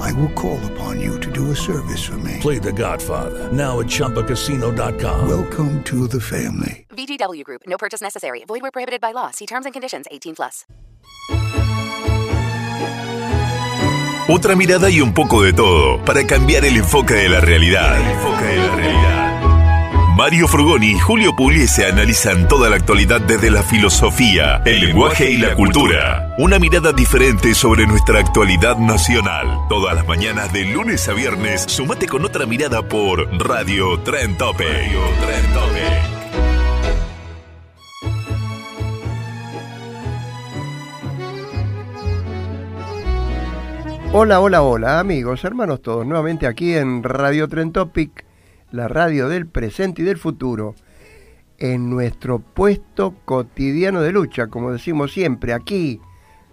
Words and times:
I 0.00 0.12
will 0.12 0.32
call 0.34 0.60
upon 0.72 1.00
you 1.00 1.18
to 1.20 1.30
do 1.30 1.50
a 1.50 1.56
service 1.56 2.02
for 2.04 2.18
me. 2.18 2.38
Play 2.40 2.58
The 2.58 2.72
Godfather 2.72 3.50
now 3.52 3.80
at 3.80 3.86
ChumbaCasino.com. 3.86 5.28
Welcome 5.28 5.82
to 5.84 6.06
the 6.06 6.20
family. 6.20 6.86
VGW 6.90 7.44
Group. 7.44 7.62
No 7.66 7.78
purchase 7.78 8.02
necessary. 8.02 8.44
Void 8.46 8.62
where 8.62 8.70
prohibited 8.70 9.00
by 9.00 9.12
law. 9.12 9.30
See 9.30 9.46
terms 9.46 9.64
and 9.64 9.72
conditions. 9.72 10.06
18 10.10 10.34
plus. 10.34 10.64
Otra 14.28 14.54
mirada 14.54 14.88
y 14.88 15.00
un 15.00 15.12
poco 15.12 15.42
de 15.42 15.52
todo 15.52 16.02
para 16.04 16.24
cambiar 16.26 16.64
el 16.64 16.76
enfoque 16.76 17.14
de 17.14 17.28
la 17.28 17.40
realidad. 17.40 18.00
El 18.00 18.12
enfoque 18.12 18.44
de 18.44 18.56
la 18.56 18.76
realidad. 18.76 19.31
Mario 20.22 20.46
Frugoni 20.46 20.92
y 20.92 20.98
Julio 21.00 21.34
Pugliese 21.34 21.84
analizan 21.84 22.46
toda 22.46 22.70
la 22.70 22.76
actualidad 22.76 23.20
desde 23.22 23.50
la 23.50 23.64
filosofía, 23.64 24.62
el 24.64 24.78
lenguaje 24.78 25.28
y 25.28 25.36
la 25.36 25.56
cultura. 25.56 26.36
Una 26.38 26.60
mirada 26.60 26.92
diferente 26.92 27.56
sobre 27.56 27.88
nuestra 27.88 28.20
actualidad 28.20 28.76
nacional. 28.76 29.48
Todas 29.68 29.96
las 29.96 30.06
mañanas 30.06 30.52
de 30.52 30.64
lunes 30.66 31.08
a 31.08 31.12
viernes, 31.12 31.62
sumate 31.62 32.06
con 32.06 32.24
otra 32.24 32.46
mirada 32.46 32.88
por 32.88 33.36
Radio 33.36 33.98
Tren 33.98 34.38
Tope. 34.38 34.92
Hola, 44.12 44.38
hola, 44.38 44.62
hola, 44.62 45.00
amigos, 45.00 45.42
hermanos 45.42 45.82
todos, 45.82 46.06
nuevamente 46.06 46.46
aquí 46.46 46.74
en 46.74 47.02
Radio 47.02 47.48
Tren 47.48 47.72
Topic, 47.72 48.24
la 48.72 48.88
radio 48.88 49.28
del 49.28 49.46
presente 49.46 50.02
y 50.02 50.04
del 50.04 50.18
futuro, 50.18 50.74
en 51.58 51.90
nuestro 51.90 52.40
puesto 52.40 53.14
cotidiano 53.24 54.00
de 54.00 54.10
lucha, 54.10 54.48
como 54.48 54.72
decimos 54.72 55.12
siempre, 55.12 55.52
aquí 55.52 56.00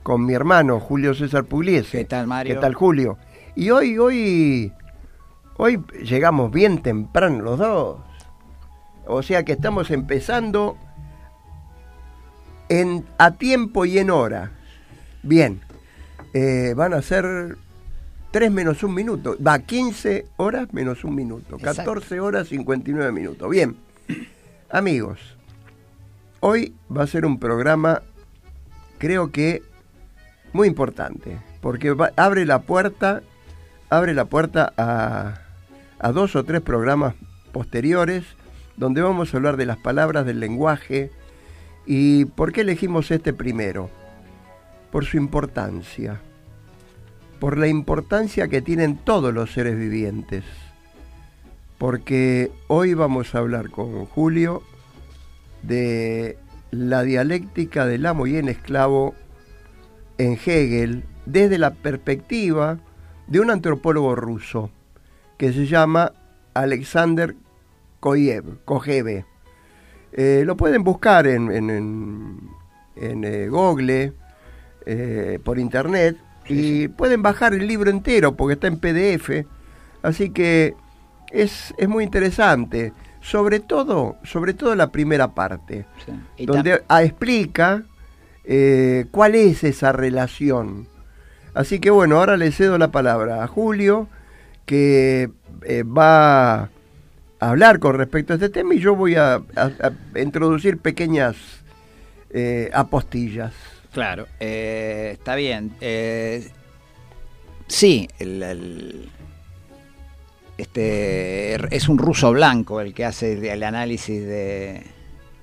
con 0.03 0.25
mi 0.25 0.33
hermano 0.33 0.79
Julio 0.79 1.13
César 1.13 1.45
Pugliese. 1.45 1.99
¿Qué 1.99 2.05
tal, 2.05 2.27
Mario? 2.27 2.55
¿Qué 2.55 2.61
tal, 2.61 2.75
Julio? 2.75 3.17
Y 3.55 3.71
hoy, 3.71 3.97
hoy, 3.97 4.71
hoy 5.57 5.81
llegamos 6.03 6.51
bien 6.51 6.81
temprano 6.81 7.41
los 7.41 7.57
dos. 7.57 8.01
O 9.07 9.23
sea 9.23 9.43
que 9.43 9.53
estamos 9.53 9.89
empezando 9.89 10.77
en, 12.69 13.05
a 13.17 13.31
tiempo 13.31 13.85
y 13.85 13.97
en 13.97 14.11
hora. 14.11 14.51
Bien, 15.23 15.61
eh, 16.33 16.73
van 16.75 16.93
a 16.93 17.01
ser 17.01 17.57
3 18.31 18.51
menos 18.51 18.83
un 18.83 18.93
minuto. 18.93 19.35
Va, 19.45 19.59
15 19.59 20.25
horas 20.37 20.71
menos 20.73 21.03
un 21.03 21.15
minuto. 21.15 21.57
14 21.57 22.19
horas 22.19 22.47
59 22.49 23.11
minutos. 23.11 23.49
Bien, 23.49 23.75
amigos, 24.69 25.19
hoy 26.39 26.73
va 26.95 27.03
a 27.03 27.07
ser 27.07 27.25
un 27.25 27.39
programa, 27.39 28.01
creo 28.97 29.31
que 29.31 29.63
muy 30.53 30.67
importante, 30.67 31.37
porque 31.61 31.91
va- 31.91 32.11
abre 32.15 32.45
la 32.45 32.61
puerta, 32.61 33.21
abre 33.89 34.13
la 34.13 34.25
puerta 34.25 34.73
a, 34.77 35.41
a 35.99 36.11
dos 36.11 36.35
o 36.35 36.43
tres 36.43 36.61
programas 36.61 37.15
posteriores, 37.51 38.23
donde 38.77 39.01
vamos 39.01 39.33
a 39.33 39.37
hablar 39.37 39.57
de 39.57 39.65
las 39.65 39.77
palabras, 39.77 40.25
del 40.25 40.39
lenguaje, 40.39 41.11
y 41.85 42.25
por 42.25 42.51
qué 42.51 42.61
elegimos 42.61 43.09
este 43.09 43.33
primero 43.33 43.89
por 44.91 45.05
su 45.05 45.17
importancia, 45.17 46.21
por 47.39 47.57
la 47.57 47.67
importancia 47.67 48.47
que 48.47 48.61
tienen 48.61 48.97
todos 48.97 49.33
los 49.33 49.51
seres 49.53 49.77
vivientes. 49.77 50.43
Porque 51.77 52.51
hoy 52.67 52.93
vamos 52.93 53.33
a 53.33 53.39
hablar 53.39 53.69
con 53.69 54.05
Julio 54.05 54.61
de 55.63 56.37
la 56.71 57.03
dialéctica 57.03 57.85
del 57.85 58.05
amo 58.05 58.27
y 58.27 58.35
el 58.35 58.49
esclavo 58.49 59.15
en 60.17 60.33
Hegel 60.33 61.03
desde 61.25 61.57
la 61.57 61.71
perspectiva 61.73 62.79
de 63.27 63.39
un 63.39 63.49
antropólogo 63.51 64.15
ruso 64.15 64.69
que 65.37 65.53
se 65.53 65.67
llama 65.67 66.11
Alexander 66.53 67.35
Koyev. 68.01 68.45
Eh, 70.11 70.43
lo 70.45 70.57
pueden 70.57 70.83
buscar 70.83 71.27
en, 71.27 71.51
en, 71.51 71.69
en- 71.69 72.49
en, 72.97 73.23
eh, 73.23 73.47
Google, 73.47 74.11
eh, 74.85 75.39
por 75.43 75.57
internet, 75.59 76.17
y 76.49 76.87
pueden 76.87 77.21
bajar 77.21 77.53
el 77.53 77.67
libro 77.67 77.89
entero 77.89 78.35
porque 78.35 78.53
está 78.53 78.67
en 78.67 78.77
PDF. 78.79 79.45
Así 80.01 80.29
que 80.31 80.75
es, 81.31 81.73
es 81.77 81.87
muy 81.89 82.03
interesante. 82.03 82.93
Sobre 83.21 83.59
todo, 83.59 84.15
sobre 84.23 84.53
todo 84.53 84.75
la 84.75 84.91
primera 84.91 85.33
parte, 85.35 85.85
Sí. 86.05 86.45
Donde 86.45 86.83
ah, 86.87 87.03
explica 87.03 87.83
eh, 88.45 89.05
cuál 89.11 89.35
es 89.35 89.63
esa 89.63 89.91
relación. 89.91 90.87
Así 91.53 91.79
que 91.79 91.89
bueno, 91.89 92.17
ahora 92.17 92.37
le 92.37 92.51
cedo 92.51 92.77
la 92.77 92.91
palabra 92.91 93.43
a 93.43 93.47
Julio, 93.47 94.07
que 94.65 95.29
eh, 95.63 95.83
va 95.83 96.61
a 96.61 96.69
hablar 97.41 97.79
con 97.79 97.95
respecto 97.97 98.31
a 98.33 98.35
este 98.37 98.49
tema 98.49 98.73
y 98.75 98.79
yo 98.79 98.95
voy 98.95 99.15
a, 99.15 99.35
a- 99.35 99.71
a 100.15 100.19
introducir 100.19 100.77
pequeñas 100.77 101.35
eh, 102.29 102.69
apostillas. 102.73 103.53
Claro, 103.99 104.27
eh, 104.39 105.09
está 105.11 105.35
bien. 105.35 105.75
Eh, 105.81 106.49
sí, 107.67 108.07
este 110.57 111.75
es 111.75 111.89
un 111.89 111.97
ruso 111.97 112.31
blanco 112.31 112.79
el 112.79 112.93
que 112.93 113.03
hace 113.03 113.51
el 113.51 113.61
análisis 113.61 114.25
de, 114.25 114.85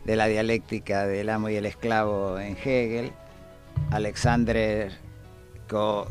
la 0.06 0.26
dialéctica 0.26 1.06
del 1.06 1.28
amo 1.28 1.50
y 1.50 1.56
el 1.56 1.66
esclavo 1.66 2.38
en 2.38 2.56
Hegel, 2.56 3.12
Alexander 3.90 4.90
Ko-. 5.68 6.08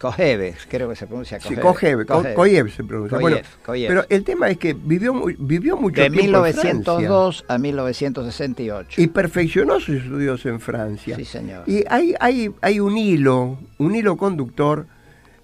Kojeve, 0.00 0.54
creo 0.70 0.88
que 0.88 0.96
se 0.96 1.06
pronuncia 1.06 1.38
Sí, 1.40 1.54
Kojeve. 1.56 2.06
Kojev, 2.06 2.28
Ko- 2.30 2.34
Koyev 2.34 2.70
se 2.70 2.82
pronuncia. 2.84 3.18
Bueno, 3.18 3.36
Koyev. 3.66 3.88
Pero 3.88 4.06
el 4.08 4.24
tema 4.24 4.48
es 4.48 4.56
que 4.56 4.72
vivió, 4.72 5.12
vivió 5.38 5.76
mucho 5.76 6.00
de 6.00 6.08
tiempo 6.08 6.46
en 6.46 6.54
Francia 6.54 6.62
1902 6.72 7.44
a 7.48 7.58
1968. 7.58 9.00
y 9.02 9.06
perfeccionó 9.08 9.78
sus 9.78 9.96
estudios 9.96 10.46
en 10.46 10.58
Francia. 10.58 11.16
Sí, 11.16 11.24
señor. 11.26 11.64
Y 11.68 11.84
hay, 11.88 12.14
hay, 12.18 12.50
hay 12.62 12.80
un 12.80 12.96
hilo, 12.96 13.58
un 13.76 13.94
hilo 13.94 14.16
conductor 14.16 14.86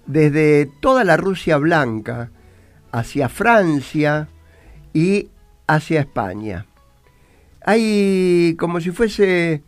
desde 0.07 0.67
toda 0.79 1.03
la 1.03 1.17
Rusia 1.17 1.57
blanca 1.57 2.31
hacia 2.91 3.29
Francia 3.29 4.27
y 4.91 5.27
hacia 5.67 5.99
España. 5.99 6.65
Hay 7.61 8.55
como 8.57 8.79
si 8.81 8.91
fuese 8.91 9.61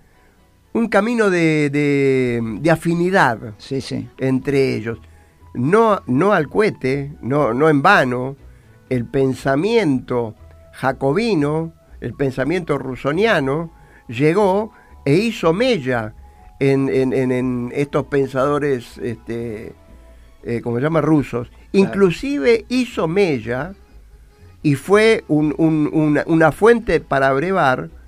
un 0.74 0.88
camino 0.88 1.30
de, 1.30 1.70
de- 1.70 2.42
de 2.62 2.72
afinidad 2.72 3.40
Sí, 3.58 3.82
sí. 3.82 4.08
entre 4.18 4.76
ellos. 4.76 5.00
No, 5.54 6.02
no 6.08 6.32
al 6.34 6.48
cohete, 6.48 7.14
no, 7.22 7.54
no 7.54 7.70
en 7.70 7.82
vano, 7.82 8.36
el 8.90 9.06
pensamiento 9.06 10.36
jacobino, 10.74 11.74
el 12.02 12.14
pensamiento 12.14 12.78
rusoniano, 12.78 13.72
llegó 14.08 14.72
e 15.06 15.16
hizo 15.16 15.54
mella 15.54 16.14
en, 16.60 16.88
en- 16.90 17.14
en- 17.14 17.32
en 17.32 17.72
estos 17.74 18.06
pensadores, 18.06 18.98
este, 19.00 19.74
eh, 20.44 20.62
como 20.62 20.78
se 20.78 20.84
llama, 20.84 21.02
rusos. 21.02 21.52
Inclusive 21.72 22.66
hizo 22.70 23.08
mella 23.08 23.74
y 24.62 24.76
fue 24.76 25.24
un- 25.28 25.54
un- 25.58 25.90
una, 25.92 26.24
una 26.28 26.52
fuente 26.52 27.00
para 27.00 27.32
brevar 27.34 27.90
con 27.90 27.90
re- 27.90 27.90
ah, 27.90 27.99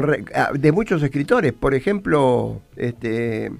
de 0.00 0.72
muchos 0.72 1.02
escritores. 1.02 1.52
Por 1.52 1.74
ejemplo, 1.74 2.60
este, 2.76 3.50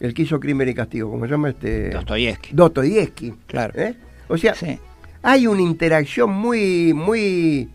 el 0.00 0.14
que 0.14 0.22
hizo 0.22 0.40
Crimen 0.40 0.68
y 0.68 0.74
Castigo, 0.74 1.10
¿cómo 1.10 1.24
se 1.26 1.30
llama? 1.30 1.50
Este, 1.50 1.90
Dostoyevsky. 1.90 2.50
Dostoyevsky. 2.54 3.34
Claro. 3.46 3.72
¿eh? 3.80 3.94
O 4.28 4.36
sea, 4.36 4.54
Sí. 4.54 4.78
hay 5.22 5.46
una 5.46 5.62
interacción 5.62 6.30
muy, 6.30 6.92
muy, 6.94 7.68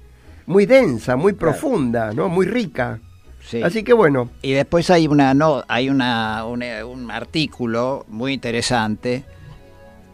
muy 0.46 0.66
densa, 0.66 1.16
muy 1.16 1.34
profunda, 1.34 2.12
¿no? 2.14 2.30
Muy 2.30 2.46
rica. 2.46 3.00
Sí. 3.42 3.62
Así 3.62 3.84
que 3.84 3.94
bueno, 3.94 4.30
Y 4.42 4.54
después 4.54 4.90
hay 4.90 5.08
una 5.08 5.34
no, 5.36 5.64
hay 5.68 5.90
una, 5.90 6.46
un, 6.46 6.64
un 6.64 7.12
artículo 7.12 8.06
muy 8.10 8.34
interesante, 8.34 9.24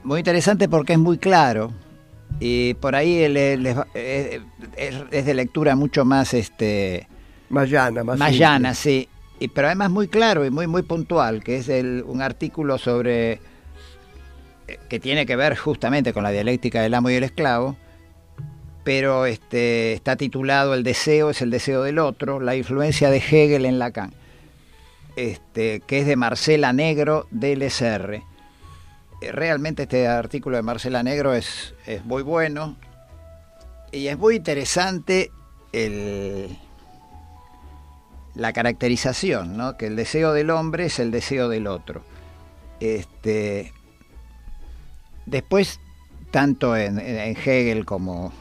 muy 0.04 0.20
interesante 0.20 0.68
porque 0.68 0.94
es 0.94 1.00
muy 1.00 1.18
claro 1.18 1.72
y 2.42 2.74
por 2.76 2.96
ahí 2.96 3.28
les 3.30 3.78
eh, 3.94 4.42
es, 4.76 4.96
es 5.12 5.26
de 5.26 5.34
lectura 5.34 5.76
mucho 5.76 6.04
más 6.06 6.34
este 6.34 7.08
más 7.52 7.70
llana, 7.70 8.04
más, 8.04 8.18
más 8.18 8.30
simple. 8.30 8.46
llana, 8.46 8.74
sí, 8.74 9.08
y, 9.40 9.48
pero 9.48 9.68
además 9.68 9.92
muy 9.92 10.08
claro 10.08 10.46
y 10.46 10.50
muy 10.50 10.68
muy 10.68 10.84
puntual, 10.84 11.44
que 11.44 11.58
es 11.58 11.70
el, 11.70 12.04
un 12.06 12.22
artículo 12.22 12.78
sobre 12.78 13.40
eh, 14.68 14.80
que 14.90 15.00
tiene 15.00 15.26
que 15.26 15.36
ver 15.36 15.58
justamente 15.58 16.14
con 16.14 16.24
la 16.24 16.32
dialéctica 16.32 16.82
del 16.82 16.94
amo 16.94 17.10
y 17.10 17.16
el 17.16 17.24
esclavo, 17.24 17.76
pero 18.84 19.26
este, 19.26 19.94
está 19.94 20.16
titulado 20.16 20.74
El 20.74 20.84
deseo 20.84 21.30
es 21.30 21.42
el 21.42 21.52
deseo 21.52 21.84
del 21.84 22.00
otro, 22.00 22.40
la 22.40 22.56
influencia 22.56 23.10
de 23.10 23.18
Hegel 23.18 23.66
en 23.66 23.80
Lacan, 23.80 24.14
este, 25.16 25.82
que 25.82 26.00
es 26.00 26.08
de 26.08 26.16
Marcela 26.16 26.74
Negro 26.74 27.28
del 27.32 27.62
SR. 27.62 28.24
Eh, 29.22 29.32
realmente 29.32 29.84
este 29.84 30.08
artículo 30.08 30.58
de 30.58 30.64
Marcela 30.64 31.04
Negro 31.04 31.34
es, 31.34 31.76
es 31.86 32.06
muy 32.06 32.24
bueno 32.24 32.78
y 33.92 34.08
es 34.08 34.18
muy 34.18 34.38
interesante 34.38 35.32
el, 35.74 36.58
la 38.36 38.54
caracterización, 38.54 39.58
¿no? 39.58 39.78
que 39.78 39.88
el 39.88 39.96
deseo 39.96 40.34
del 40.34 40.50
hombre 40.50 40.86
es 40.86 41.00
el 41.00 41.12
deseo 41.12 41.50
del 41.50 41.68
otro. 41.68 42.04
Este, 42.80 43.74
después, 45.26 45.80
tanto 46.32 46.76
en, 46.76 47.00
en 47.00 47.36
Hegel 47.38 47.86
como, 47.86 48.34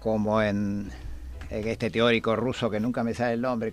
como 0.00 0.40
en, 0.40 0.90
en, 1.50 1.68
este 1.68 1.90
teórico 1.90 2.36
ruso 2.36 2.70
que 2.70 2.80
nunca 2.80 3.02
me 3.02 3.14
sale 3.14 3.34
el 3.34 3.40
nombre, 3.40 3.72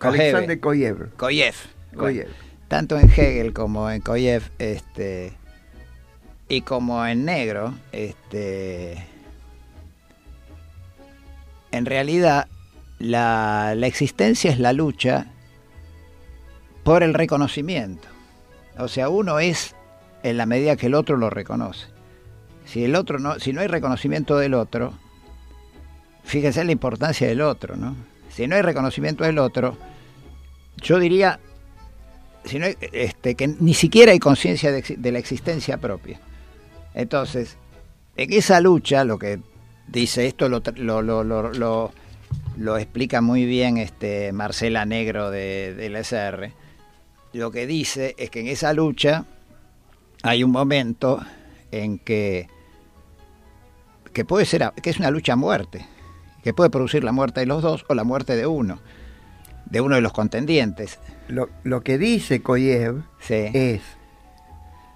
Alexander 0.00 0.60
Koyev. 0.60 1.16
Koyev. 1.16 1.54
Koyev. 1.96 2.28
tanto 2.68 2.98
en 2.98 3.08
Hegel 3.08 3.52
como 3.52 3.90
en 3.90 4.00
Koyev, 4.00 4.42
este, 4.58 5.32
y 6.48 6.62
como 6.62 7.06
en 7.06 7.24
negro, 7.24 7.74
este, 7.92 9.06
en 11.70 11.86
realidad 11.86 12.48
la, 12.98 13.74
la, 13.76 13.86
existencia 13.86 14.50
es 14.50 14.58
la 14.58 14.72
lucha 14.72 15.26
por 16.82 17.02
el 17.02 17.14
reconocimiento. 17.14 18.08
O 18.78 18.88
sea, 18.88 19.08
uno 19.08 19.38
es 19.38 19.74
en 20.22 20.36
la 20.36 20.46
medida 20.46 20.76
que 20.76 20.86
el 20.86 20.94
otro 20.94 21.16
lo 21.16 21.30
reconoce. 21.30 21.86
Si 22.64 22.84
el 22.84 22.96
otro 22.96 23.18
no, 23.18 23.38
si 23.38 23.52
no 23.52 23.60
hay 23.60 23.66
reconocimiento 23.66 24.38
del 24.38 24.54
otro, 24.54 24.94
fíjense 26.24 26.64
la 26.64 26.72
importancia 26.72 27.28
del 27.28 27.42
otro, 27.42 27.76
¿no? 27.76 27.94
Si 28.30 28.46
no 28.46 28.56
hay 28.56 28.62
reconocimiento 28.62 29.24
del 29.24 29.38
otro, 29.38 29.76
yo 30.78 30.98
diría 30.98 31.38
si 32.44 32.58
no 32.58 32.66
este, 32.66 33.34
que 33.34 33.48
ni 33.48 33.74
siquiera 33.74 34.12
hay 34.12 34.18
conciencia 34.18 34.70
de, 34.70 34.82
de, 34.82 35.12
la 35.12 35.18
existencia 35.18 35.78
propia. 35.78 36.20
Entonces, 36.94 37.56
en 38.16 38.32
esa 38.32 38.60
lucha, 38.60 39.04
lo 39.04 39.18
que 39.18 39.40
dice 39.86 40.26
esto 40.26 40.48
lo, 40.48 40.62
lo, 40.76 41.02
lo, 41.02 41.52
lo, 41.52 41.92
lo 42.56 42.78
explica 42.78 43.20
muy 43.20 43.46
bien 43.46 43.78
este 43.78 44.32
Marcela 44.32 44.84
Negro 44.84 45.30
de, 45.30 45.74
del 45.74 45.96
SR, 45.96 46.52
lo 47.32 47.50
que 47.50 47.66
dice 47.66 48.14
es 48.18 48.30
que 48.30 48.40
en 48.40 48.46
esa 48.46 48.72
lucha 48.72 49.24
hay 50.22 50.44
un 50.44 50.52
momento 50.52 51.20
en 51.72 51.98
que, 51.98 52.48
que 54.12 54.24
puede 54.24 54.46
ser, 54.46 54.72
que 54.82 54.90
es 54.90 54.98
una 54.98 55.10
lucha 55.10 55.32
a 55.32 55.36
muerte, 55.36 55.84
que 56.42 56.54
puede 56.54 56.70
producir 56.70 57.02
la 57.02 57.12
muerte 57.12 57.40
de 57.40 57.46
los 57.46 57.62
dos 57.62 57.84
o 57.88 57.94
la 57.94 58.04
muerte 58.04 58.36
de 58.36 58.46
uno, 58.46 58.78
de 59.66 59.80
uno 59.80 59.96
de 59.96 60.00
los 60.00 60.12
contendientes. 60.12 61.00
Lo, 61.28 61.48
lo 61.64 61.82
que 61.82 61.98
dice 61.98 62.40
Koyev 62.40 63.02
sí. 63.18 63.50
es 63.52 63.82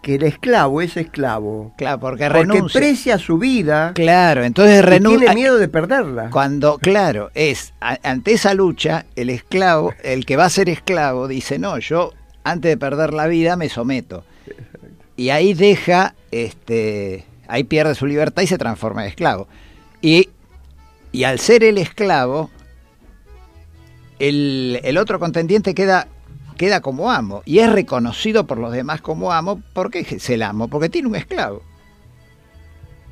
que 0.02 0.14
el 0.14 0.22
esclavo 0.22 0.80
es 0.80 0.96
esclavo. 0.96 1.72
Claro, 1.76 2.00
porque 2.00 2.24
Porque 2.24 2.38
renuncia. 2.40 2.80
precia 2.80 3.18
su 3.18 3.38
vida. 3.38 3.92
Claro, 3.94 4.44
entonces 4.44 4.84
renuncia. 4.84 5.18
tiene 5.20 5.34
miedo 5.34 5.58
de 5.58 5.68
perderla. 5.68 6.30
Cuando, 6.30 6.78
claro, 6.78 7.30
es 7.34 7.74
a, 7.80 7.98
ante 8.02 8.32
esa 8.32 8.54
lucha, 8.54 9.06
el 9.16 9.30
esclavo, 9.30 9.92
el 10.02 10.24
que 10.24 10.36
va 10.36 10.44
a 10.44 10.50
ser 10.50 10.68
esclavo, 10.68 11.28
dice, 11.28 11.58
no, 11.58 11.78
yo 11.78 12.12
antes 12.44 12.70
de 12.70 12.76
perder 12.76 13.12
la 13.12 13.26
vida 13.26 13.56
me 13.56 13.68
someto. 13.68 14.24
Y 15.16 15.30
ahí 15.30 15.52
deja, 15.52 16.14
este, 16.30 17.24
ahí 17.48 17.64
pierde 17.64 17.94
su 17.94 18.06
libertad 18.06 18.42
y 18.42 18.46
se 18.46 18.56
transforma 18.58 19.02
en 19.02 19.08
esclavo. 19.08 19.48
Y, 20.00 20.28
y 21.10 21.24
al 21.24 21.40
ser 21.40 21.64
el 21.64 21.76
esclavo, 21.76 22.50
el, 24.18 24.80
el 24.84 24.96
otro 24.96 25.18
contendiente 25.18 25.74
queda 25.74 26.08
queda 26.58 26.82
como 26.82 27.10
amo 27.10 27.40
y 27.46 27.60
es 27.60 27.72
reconocido 27.72 28.46
por 28.46 28.58
los 28.58 28.72
demás 28.72 29.00
como 29.00 29.32
amo 29.32 29.62
porque 29.72 30.00
es 30.00 30.28
el 30.28 30.42
amo, 30.42 30.68
porque 30.68 30.90
tiene 30.90 31.08
un 31.08 31.16
esclavo. 31.16 31.62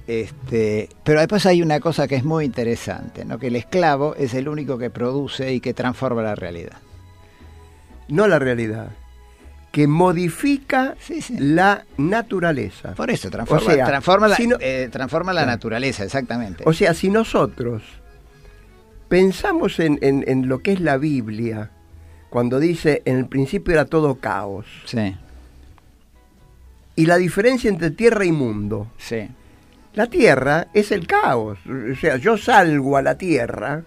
Este, 0.07 0.89
pero 1.03 1.19
después 1.19 1.47
hay 1.47 1.63
una 1.63 1.81
cosa 1.81 2.07
que 2.07 2.15
es 2.15 2.25
muy 2.25 2.45
interesante, 2.45 3.25
¿no? 3.25 3.39
que 3.39 3.49
el 3.49 3.57
esclavo 3.57 4.15
es 4.17 4.35
el 4.35 4.49
único 4.49 4.79
que 4.79 4.89
produce 4.91 5.53
y 5.53 5.61
que 5.61 5.75
transforma 5.75 6.23
la 6.23 6.35
realidad. 6.37 6.77
No 8.09 8.29
la 8.29 8.39
realidad, 8.39 8.91
que 9.73 9.89
modifica 9.89 10.95
Sí, 11.01 11.23
sí. 11.23 11.37
la 11.39 11.85
naturaleza. 11.97 12.95
Por 12.95 13.11
eso, 13.11 13.31
transforma, 13.31 13.67
O 13.67 13.75
sea, 13.75 13.85
transforma, 13.87 14.29
la, 14.29 14.37
si 14.37 14.47
no- 14.47 14.57
eh, 14.61 14.89
transforma 14.93 15.33
la 15.33 15.45
naturaleza, 15.45 16.05
exactamente. 16.05 16.63
O 16.67 16.73
sea, 16.73 16.95
si 16.95 17.11
nosotros 17.11 17.83
pensamos 19.09 19.81
en, 19.81 19.99
en- 20.03 20.23
en 20.29 20.49
lo 20.49 20.61
que 20.61 20.73
es 20.73 20.81
la 20.81 20.99
Biblia, 20.99 21.73
cuando 22.37 22.61
dice 22.61 23.01
en 23.07 23.17
el 23.17 23.29
principio 23.29 23.73
era 23.73 23.87
todo 23.87 24.17
caos, 24.17 24.67
sí, 24.85 25.17
y 26.95 27.07
la 27.07 27.17
diferencia 27.17 27.71
entre 27.71 27.91
tierra 27.91 28.27
y 28.27 28.33
mundo, 28.33 28.89
sí, 28.99 29.27
la 29.95 30.09
tierra 30.09 30.69
es 30.75 30.93
el 30.93 31.07
caos. 31.07 31.59
O 31.67 31.95
sea, 31.99 32.19
yo 32.19 32.37
salgo 32.37 32.99
a 32.99 33.03
la 33.03 33.17
tierra 33.17 33.85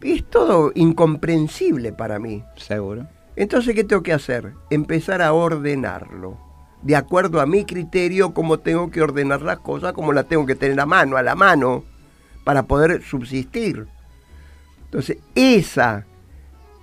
y 0.00 0.12
es 0.12 0.24
todo 0.30 0.70
incomprensible 0.76 1.92
para 1.92 2.20
mí. 2.20 2.44
seguro. 2.54 3.08
Entonces, 3.34 3.74
¿qué 3.74 3.82
tengo 3.82 4.04
que 4.04 4.12
hacer? 4.12 4.52
Empezar 4.70 5.20
a 5.20 5.32
ordenarlo. 5.32 6.38
De 6.80 6.94
acuerdo 6.94 7.40
a 7.40 7.46
mi 7.46 7.64
criterio, 7.64 8.34
cómo 8.34 8.60
tengo 8.60 8.92
que 8.92 9.02
ordenar 9.02 9.42
las 9.42 9.58
cosas, 9.58 9.94
cómo 9.94 10.12
las 10.12 10.28
tengo 10.28 10.46
que 10.46 10.54
tener 10.54 10.78
a 10.78 10.86
mano, 10.86 11.16
a 11.16 11.24
la 11.24 11.34
mano, 11.34 11.82
para 12.44 12.62
poder 12.62 13.02
subsistir. 13.02 13.88
Entonces, 14.84 15.18
esa, 15.34 16.06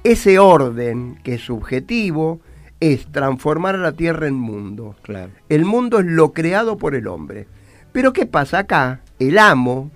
ese 0.03 0.39
orden 0.39 1.19
que 1.23 1.35
es 1.35 1.41
subjetivo 1.41 2.39
es 2.79 3.05
transformar 3.11 3.75
a 3.75 3.79
la 3.79 3.91
tierra 3.91 4.27
en 4.27 4.35
mundo. 4.35 4.95
Claro. 5.03 5.31
El 5.49 5.65
mundo 5.65 5.99
es 5.99 6.05
lo 6.05 6.33
creado 6.33 6.77
por 6.77 6.95
el 6.95 7.07
hombre. 7.07 7.47
Pero 7.91 8.11
¿qué 8.13 8.25
pasa 8.25 8.59
acá? 8.59 9.01
El 9.19 9.37
amo 9.37 9.91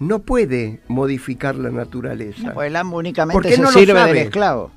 no 0.00 0.20
puede 0.20 0.80
modificar 0.88 1.54
la 1.56 1.70
naturaleza. 1.70 2.48
No, 2.48 2.54
pues 2.54 2.68
el 2.68 2.76
amo 2.76 2.96
únicamente 2.96 3.34
¿Por 3.34 3.42
qué 3.44 3.56
se 3.56 3.62
no 3.62 3.70
lo 3.70 3.78
sirve 3.78 4.02
del 4.04 4.16
esclavo. 4.16 4.70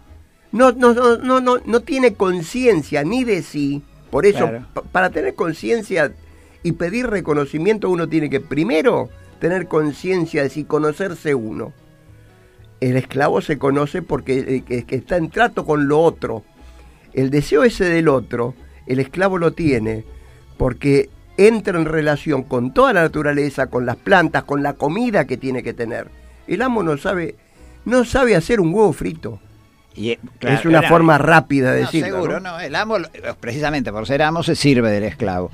no, 0.51 0.71
no, 0.74 0.94
no, 0.94 1.18
no, 1.18 1.39
no, 1.42 1.57
no 1.66 1.80
tiene 1.80 2.13
conciencia 2.13 3.04
ni 3.04 3.24
de 3.24 3.42
sí. 3.42 3.81
Por 4.12 4.25
eso, 4.27 4.48
Claro. 4.50 4.66
para 4.92 5.09
tener 5.09 5.33
conciencia 5.33 6.12
y 6.62 6.74
pedir 6.74 7.07
reconocimiento, 7.07 7.89
uno 7.89 8.07
tiene 8.07 8.30
que 8.30 8.39
primero 8.39 9.09
tener 9.39 9.68
conciencia 9.68 10.44
de 10.44 10.50
sí, 10.50 10.63
conocerse 10.66 11.33
uno. 11.33 11.74
El 12.90 12.97
esclavo 12.97 13.42
se 13.42 13.57
conoce 13.57 14.02
porque 14.02 14.63
que- 14.66 14.83
que 14.85 14.95
está 14.95 15.18
en 15.18 15.30
trato 15.30 15.66
con 15.66 15.87
lo 15.87 15.99
otro. 16.02 16.44
El 17.13 17.30
deseo 17.30 17.63
ese 17.63 17.85
del 17.85 18.07
otro, 18.09 18.56
el 18.87 18.99
esclavo 18.99 19.37
lo 19.37 19.54
tiene 19.54 20.04
porque 20.57 21.09
entra 21.37 21.80
en 21.80 21.85
relación 21.85 22.44
con 22.44 22.73
toda 22.73 22.94
la 22.94 23.02
naturaleza, 23.04 23.68
con 23.68 23.85
las 23.85 23.95
plantas, 23.95 24.44
con 24.44 24.61
la 24.63 24.73
comida 24.73 25.25
que 25.25 25.37
tiene 25.37 25.63
que 25.63 25.73
tener. 25.73 26.09
El 26.47 26.61
amo 26.61 26.83
no 26.83 26.97
sabe, 26.97 27.35
no 27.85 28.04
sabe 28.06 28.35
hacer 28.35 28.59
un 28.59 28.73
huevo 28.73 28.92
frito. 28.94 29.40
Y, 29.95 30.09
eh, 30.11 30.19
es 30.42 30.66
una 30.66 30.80
era- 30.80 30.90
forma 30.90 31.18
rápida 31.18 31.71
de 31.71 31.81
No, 31.81 31.85
decirlo. 31.85 32.07
seguro, 32.07 32.40
¿no? 32.40 32.52
no. 32.54 32.59
El 32.59 32.75
amo, 32.75 32.97
precisamente 33.40 33.92
por 33.92 34.06
ser 34.07 34.23
amo, 34.23 34.44
se 34.44 34.56
sirve 34.56 34.92
del 34.92 35.04
esclavo. 35.04 35.52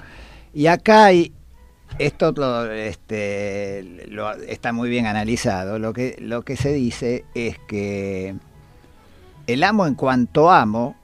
Y 0.53 0.67
acá 0.67 1.05
hay, 1.05 1.31
esto 1.99 2.71
este, 2.71 4.07
está 4.47 4.71
muy 4.71 4.89
bien 4.89 5.05
analizado. 5.05 5.77
Lo 5.77 5.93
que, 5.93 6.15
lo 6.19 6.43
que 6.43 6.55
se 6.55 6.73
dice 6.73 7.25
es 7.35 7.59
que 7.67 8.35
el 9.45 9.63
amo 9.63 9.85
en 9.85 9.95
cuanto 9.95 10.49
amo 10.49 10.95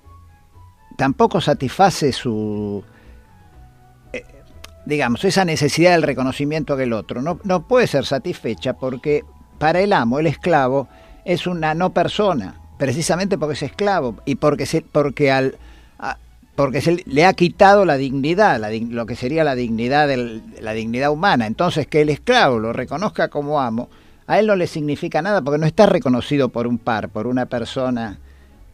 tampoco 0.96 1.42
satisface 1.42 2.14
su, 2.14 2.84
eh, 4.14 4.24
digamos, 4.86 5.26
esa 5.26 5.44
necesidad 5.44 5.92
del 5.92 6.04
reconocimiento 6.04 6.78
del 6.78 6.94
otro. 6.94 7.22
No, 7.22 7.40
no 7.44 7.68
puede 7.68 7.88
ser 7.88 8.06
satisfecha 8.06 8.74
porque 8.74 9.26
para 9.60 9.82
el 9.82 9.92
amo, 9.92 10.20
el 10.20 10.28
esclavo, 10.28 10.88
es 11.26 11.46
una 11.46 11.74
no 11.74 11.94
persona, 11.94 12.56
precisamente 12.78 13.38
porque 13.38 13.56
es 13.56 13.64
esclavo 13.64 14.16
y 14.26 14.36
porque, 14.36 14.66
se, 14.66 14.82
porque 14.82 15.32
al 15.32 15.58
porque 16.56 16.82
se 16.82 17.04
le 17.06 17.26
ha 17.26 17.34
quitado 17.34 17.84
la 17.86 17.98
dignidad, 17.98 18.62
lo 18.90 19.06
que 19.06 19.16
sería 19.16 19.44
la 19.44 19.56
dignidad 19.56 20.08
del- 20.08 20.42
la 20.62 20.74
dignidad 20.74 21.12
humana. 21.12 21.48
Entonces 21.48 21.88
que 21.88 22.02
el 22.02 22.10
esclavo 22.10 22.60
lo 22.60 22.72
reconozca 22.74 23.28
como 23.28 23.62
amo, 23.62 23.90
a 24.28 24.40
él 24.40 24.48
no 24.48 24.56
le 24.56 24.66
significa 24.68 25.22
nada 25.22 25.42
porque 25.42 25.60
no 25.60 25.66
está 25.68 25.86
reconocido 25.86 26.50
por 26.50 26.66
un 26.66 26.78
par, 26.78 27.10
por 27.10 27.28
una 27.28 27.46
persona, 27.46 28.18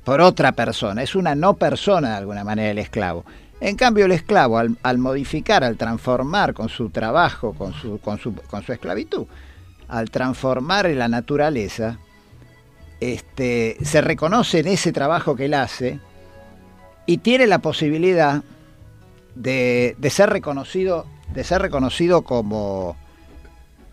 por 0.04 0.22
otra 0.22 0.52
persona. 0.54 1.02
Es 1.04 1.16
una 1.16 1.36
no 1.36 1.56
persona 1.56 2.12
de 2.12 2.16
alguna 2.18 2.44
manera 2.44 2.70
el 2.72 2.78
esclavo. 2.78 3.26
En 3.60 3.76
cambio 3.76 4.06
el 4.06 4.12
esclavo 4.12 4.58
al, 4.58 4.78
al 4.84 4.98
modificar, 4.98 5.64
al 5.64 5.78
transformar 5.78 6.54
con 6.54 6.70
su 6.70 6.90
trabajo, 6.90 7.54
con 7.54 7.74
su, 7.74 8.00
con 8.00 8.18
su, 8.18 8.34
con 8.34 8.64
su 8.64 8.74
esclavitud, 8.74 9.26
al 9.88 10.10
transformar 10.10 10.90
la 10.92 11.08
naturaleza, 11.08 11.98
este, 13.00 13.78
se 13.84 14.02
reconoce 14.02 14.60
en 14.60 14.68
ese 14.68 14.92
trabajo 14.92 15.36
que 15.36 15.46
él 15.46 15.54
hace 15.54 16.00
y 17.06 17.18
tiene 17.18 17.48
la 17.48 17.60
posibilidad 17.60 18.44
de, 19.36 19.96
de 19.98 20.10
ser 20.10 20.30
reconocido, 20.30 21.06
de 21.34 21.44
ser 21.44 21.62
reconocido 21.62 22.22
como, 22.24 22.96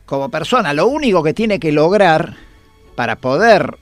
como 0.07 0.31
persona, 0.31 0.73
lo 0.73 0.87
único 0.87 1.23
que 1.23 1.35
tiene 1.35 1.59
que 1.59 1.73
lograr 1.73 2.37
para 2.95 3.17
poder 3.17 3.79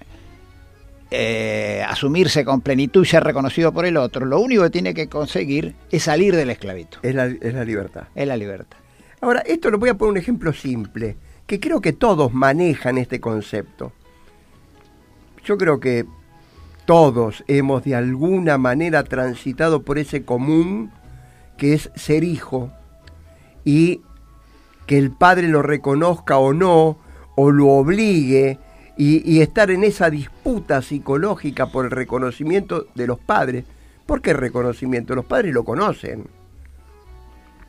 eh, 1.10 1.84
asumirse 1.88 2.44
con 2.44 2.60
plenitud 2.60 3.04
y 3.04 3.06
ser 3.06 3.22
reconocido 3.22 3.72
por 3.72 3.86
el 3.86 3.96
otro, 3.96 4.26
lo 4.26 4.40
único 4.40 4.64
que 4.64 4.70
tiene 4.70 4.92
que 4.92 5.08
conseguir 5.08 5.74
es 5.90 6.02
salir 6.02 6.34
de 6.34 6.44
la 6.44 6.52
esclavitud. 6.52 6.98
Es 7.02 7.14
la, 7.14 7.26
es 7.26 7.54
la 7.54 7.64
libertad. 7.64 8.08
Es 8.14 8.26
la 8.26 8.36
libertad. 8.36 8.76
Ahora, 9.20 9.40
esto 9.40 9.70
lo 9.70 9.78
voy 9.78 9.90
a 9.90 9.94
poner 9.94 10.10
un 10.10 10.16
ejemplo 10.18 10.52
simple, 10.52 11.16
que 11.46 11.60
creo 11.60 11.80
que 11.80 11.92
todos 11.92 12.34
manejan 12.34 12.98
este 12.98 13.20
concepto. 13.20 13.92
Yo 15.44 15.56
creo 15.56 15.78
que 15.78 16.04
todos 16.86 17.44
hemos 17.48 17.84
de 17.84 17.94
alguna 17.94 18.58
manera 18.58 19.04
transitado 19.04 19.82
por 19.82 19.98
ese 19.98 20.24
común 20.24 20.90
que 21.58 21.74
es 21.74 21.90
ser 21.94 22.24
hijo 22.24 22.70
y 23.64 24.00
que 24.86 24.98
el 24.98 25.10
padre 25.10 25.48
lo 25.48 25.62
reconozca 25.62 26.38
o 26.38 26.52
no, 26.52 26.98
o 27.34 27.50
lo 27.50 27.68
obligue, 27.68 28.58
y, 28.96 29.40
estar 29.40 29.70
en 29.70 29.84
esa 29.84 30.08
disputa 30.08 30.80
psicológica 30.80 31.66
por 31.66 31.84
el 31.84 31.90
reconocimiento 31.90 32.86
de 32.94 33.06
los 33.06 33.18
padres. 33.18 33.66
¿Por 34.06 34.22
qué 34.22 34.32
reconocimiento? 34.32 35.14
Los 35.14 35.26
padres 35.26 35.52
lo 35.52 35.64
conocen. 35.64 36.24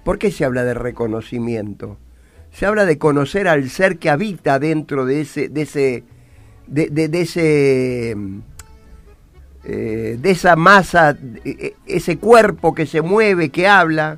¿Por 0.05 0.19
qué 0.19 0.31
se 0.31 0.45
habla 0.45 0.63
de 0.63 0.73
reconocimiento? 0.73 1.97
Se 2.51 2.65
habla 2.65 2.85
de 2.85 2.97
conocer 2.97 3.49
al 3.49 3.69
ser 3.69 3.97
que 3.97 4.09
habita 4.09 4.57
dentro 4.57 5.05
de 5.05 5.21
ese, 5.21 5.49
de 5.49 5.63
ese, 5.63 6.03
de, 6.67 7.09
ese, 7.13 8.15
eh, 9.69 10.17
de 10.17 10.31
esa 10.31 10.55
masa, 10.55 11.17
e, 11.43 11.75
ese 11.85 12.17
cuerpo 12.17 12.73
que 12.73 12.85
se 12.85 13.01
mueve, 13.01 13.49
que 13.49 13.67
habla. 13.67 14.17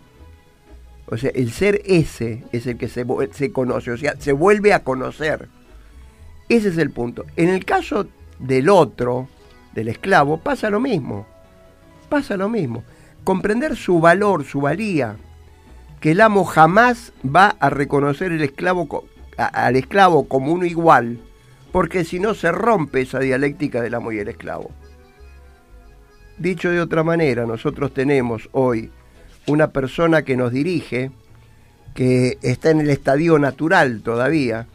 O 1.08 1.18
sea, 1.18 1.32
el 1.34 1.52
ser 1.52 1.82
ese 1.86 2.44
es 2.52 2.68
el 2.68 2.78
que 2.78 2.88
se, 2.88 3.04
se 3.32 3.52
conoce, 3.52 3.90
o 3.90 3.98
sea, 3.98 4.14
se 4.20 4.32
vuelve 4.32 4.74
a 4.74 4.84
conocer. 4.84 5.50
Ese 6.50 6.70
es 6.70 6.78
el 6.78 6.92
punto. 6.92 7.26
En 7.36 7.50
el 7.50 7.66
caso 7.66 8.08
del 8.38 8.70
otro, 8.70 9.28
del 9.74 9.88
esclavo, 9.88 10.38
pasa 10.38 10.70
lo 10.70 10.80
mismo. 10.80 11.26
Pasa 12.10 12.38
lo 12.38 12.48
mismo. 12.48 12.84
Comprender 13.24 13.76
su 13.76 14.00
valor, 14.00 14.46
su 14.46 14.62
valía, 14.62 15.16
que 16.00 16.12
el 16.12 16.22
amo 16.22 16.46
jamás 16.46 17.12
va 17.26 17.56
a 17.60 17.72
reconocer 17.72 18.32
el 18.32 18.44
esclavo, 18.44 19.04
al 19.36 19.76
esclavo 19.76 20.28
como 20.28 20.54
uno 20.54 20.66
igual, 20.66 21.18
porque 21.72 22.04
si 22.04 22.20
no 22.20 22.36
se 22.36 22.52
rompe 22.52 23.02
esa 23.02 23.18
dialéctica 23.18 23.82
del 23.82 23.96
amo 23.96 24.12
y 24.12 24.20
el 24.20 24.28
esclavo. 24.28 24.70
Dicho 26.40 26.72
de 26.72 26.80
otra 26.80 27.04
manera, 27.04 27.46
nosotros 27.46 27.94
tenemos 27.94 28.50
hoy 28.54 28.90
una 29.46 29.72
persona 29.72 30.24
que 30.24 30.38
nos 30.38 30.54
dirige, 30.54 31.12
que 31.94 32.38
está 32.42 32.70
en 32.70 32.80
el 32.80 32.90
estadio 32.90 33.38
natural 33.38 34.02
todavía, 34.02 34.66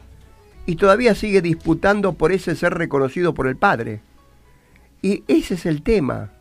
y 0.66 0.76
todavía 0.76 1.14
sigue 1.14 1.40
disputando 1.40 2.12
por 2.12 2.32
ese 2.32 2.54
ser 2.54 2.74
reconocido 2.74 3.32
por 3.32 3.46
el 3.46 3.56
Padre. 3.56 4.00
Y 5.00 5.24
ese 5.26 5.54
es 5.54 5.64
el 5.64 5.82
tema. 5.82 6.32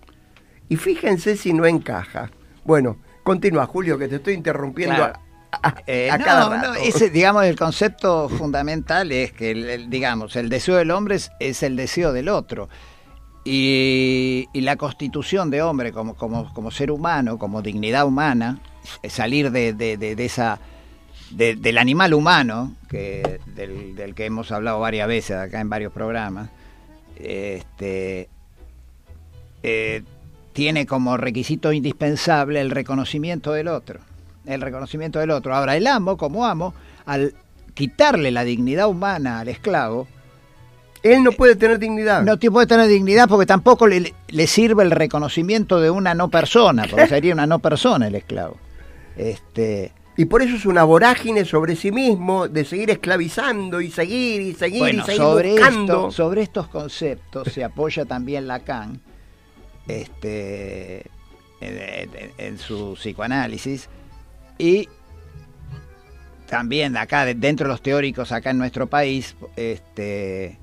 Y 0.68 0.75
fíjense 0.75 1.38
si 1.38 1.53
no 1.53 1.65
encaja. 1.65 2.30
Bueno, 2.65 2.98
continúa, 3.24 3.65
Julio, 3.65 3.98
que 3.98 4.10
te 4.10 4.15
estoy 4.18 4.34
interrumpiendo 4.34 5.03
a, 5.03 5.20
eh, 5.88 6.10
cada 6.24 6.77
ese, 6.80 7.10
digamos, 7.12 7.46
el 7.46 7.58
concepto 7.58 8.27
fundamental 8.27 9.12
es 9.13 9.32
que, 9.32 9.51
el, 9.51 9.89
digamos, 9.89 10.36
el 10.36 10.50
deseo 10.50 10.75
del 10.75 10.92
hombre 10.92 11.18
es 11.39 11.63
el 11.63 11.77
deseo 11.77 12.12
del 12.12 12.27
otro. 12.27 12.68
Y, 13.46 14.48
la 14.54 14.78
constitución 14.78 15.50
de 15.50 15.62
hombre 15.62 15.92
como, 15.92 16.16
como, 16.16 16.54
como, 16.54 16.72
ser 16.72 16.92
humano, 16.92 17.38
como 17.38 17.62
dignidad 17.62 18.06
humana, 18.06 18.60
salir 19.10 19.52
de, 19.52 19.74
de, 19.74 20.16
esa 20.24 20.60
del 21.32 21.78
animal 21.78 22.14
humano, 22.14 22.76
que, 22.90 23.40
del, 23.56 24.14
que 24.16 24.26
hemos 24.26 24.52
hablado 24.52 24.80
varias 24.80 25.08
veces 25.08 25.36
acá 25.36 25.60
en 25.60 25.70
varios 25.70 25.92
programas, 25.92 26.50
este, 27.18 28.30
eh, 29.64 30.04
tiene 30.54 30.86
como 30.86 31.18
requisito 31.18 31.74
indispensable 31.74 32.62
el 32.62 32.70
reconocimiento 32.70 33.52
del 33.54 33.68
otro. 33.68 34.00
El 34.46 34.62
reconocimiento 34.62 35.20
del 35.20 35.32
otro. 35.32 35.56
Ahora, 35.56 35.76
el 35.76 35.88
amo, 35.88 36.18
como 36.18 36.46
amo, 36.46 36.74
al 37.06 37.34
quitarle 37.74 38.32
la 38.32 38.44
dignidad 38.44 38.88
humana 38.88 39.40
al 39.40 39.48
esclavo, 39.48 40.08
él 41.04 41.22
no 41.22 41.34
puede 41.34 41.56
tener 41.56 41.80
dignidad. 41.80 42.24
No 42.24 42.38
puede 42.38 42.66
tener 42.66 42.88
dignidad 42.88 43.28
porque 43.28 43.46
tampoco 43.46 43.88
le, 43.88 44.14
le 44.30 44.48
sirve 44.48 44.84
el 44.84 44.92
reconocimiento 44.92 45.80
de 45.80 45.90
una 45.90 46.14
no 46.14 46.30
persona, 46.30 46.86
porque 46.90 47.08
sería 47.10 47.34
una 47.34 47.46
no 47.46 47.60
persona 47.60 48.08
el 48.08 48.16
esclavo. 48.16 48.58
Este, 49.18 49.92
y 50.16 50.26
por 50.26 50.42
eso 50.42 50.56
es 50.56 50.66
una 50.66 50.84
vorágine 50.84 51.44
sobre 51.44 51.76
sí 51.76 51.92
mismo, 51.92 52.48
de 52.48 52.64
seguir 52.66 52.92
esclavizando 52.92 53.82
y 53.82 53.92
seguir 53.92 54.42
y 54.42 54.54
seguir 54.54 54.96
y 54.96 55.02
seguir 55.02 55.18
sobre 55.18 55.52
buscando. 55.52 56.12
sobre 56.12 56.44
estos 56.44 56.68
conceptos 56.68 57.52
se 57.52 57.64
apoya 57.64 58.06
también 58.06 58.48
Lacan 58.48 59.02
este, 59.88 61.06
en, 61.60 62.58
su 62.58 62.94
psicoanálisis 62.94 63.90
y 64.58 64.88
también 66.48 66.96
acá 66.96 67.26
dentro 67.26 67.68
de 67.68 67.74
los 67.74 67.82
teóricos 67.82 68.32
acá 68.32 68.52
en 68.52 68.60
nuestro 68.60 68.88
país 68.88 69.36
este 69.56 70.60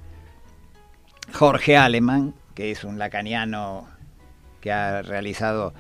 Jorge 1.33 1.77
Aleman, 1.77 2.35
que 2.55 2.71
es 2.71 2.85
un 2.85 2.99
lacaniano 2.99 3.89
que 4.61 4.73
ha 4.73 5.03
realizado, 5.03 5.73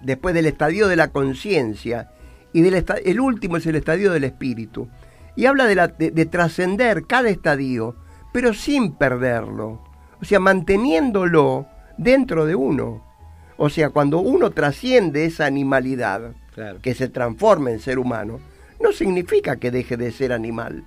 después 0.00 0.34
del 0.34 0.46
estadio 0.46 0.88
de 0.88 0.96
la 0.96 1.08
conciencia, 1.08 2.10
y 2.52 2.62
del 2.62 2.84
el 3.04 3.20
último 3.20 3.58
es 3.58 3.66
el 3.66 3.76
estadio 3.76 4.10
del 4.12 4.24
espíritu. 4.24 4.88
Y 5.36 5.46
habla 5.46 5.66
de, 5.66 6.10
de 6.10 6.26
trascender 6.26 7.06
cada 7.06 7.28
estadio, 7.28 7.94
pero 8.32 8.54
sin 8.54 8.92
perderlo 8.92 9.83
o 10.20 10.24
sea, 10.24 10.40
manteniéndolo 10.40 11.66
dentro 11.96 12.46
de 12.46 12.54
uno. 12.54 13.04
O 13.56 13.70
sea, 13.70 13.90
cuando 13.90 14.18
uno 14.18 14.50
trasciende 14.50 15.24
esa 15.26 15.46
animalidad, 15.46 16.32
que 16.82 16.94
se 16.94 17.08
transforma 17.08 17.70
en 17.70 17.80
ser 17.80 17.98
humano, 17.98 18.40
no 18.80 18.92
significa 18.92 19.56
que 19.56 19.70
deje 19.70 19.96
de 19.96 20.12
ser 20.12 20.32
animal, 20.32 20.84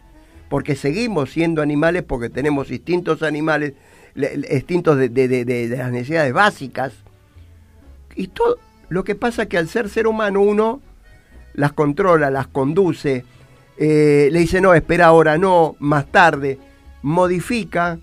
porque 0.50 0.76
seguimos 0.76 1.32
siendo 1.32 1.62
animales 1.62 2.04
porque 2.04 2.30
tenemos 2.30 2.72
instintos 2.72 3.24
animales, 3.24 3.74
instintos 4.16 4.98
de, 4.98 5.10
de, 5.10 5.68
las 5.78 5.92
necesidades 5.92 6.34
básicas. 6.34 6.94
Y 8.16 8.28
todo 8.28 8.58
lo 8.90 9.04
que 9.04 9.16
pasa 9.16 9.44
es 9.44 9.48
que 9.50 9.58
al 9.58 9.68
ser 9.68 9.90
ser 9.90 10.08
humano 10.08 10.42
uno 10.42 10.82
las 11.54 11.74
controla, 11.74 12.30
las 12.30 12.48
conduce, 12.48 13.26
eh, 13.78 14.30
le 14.32 14.40
dice 14.40 14.62
no, 14.62 14.74
espera 14.74 15.08
ahora, 15.08 15.38
no, 15.38 15.76
más 15.80 16.08
tarde, 16.08 16.60
modifica 17.02 18.00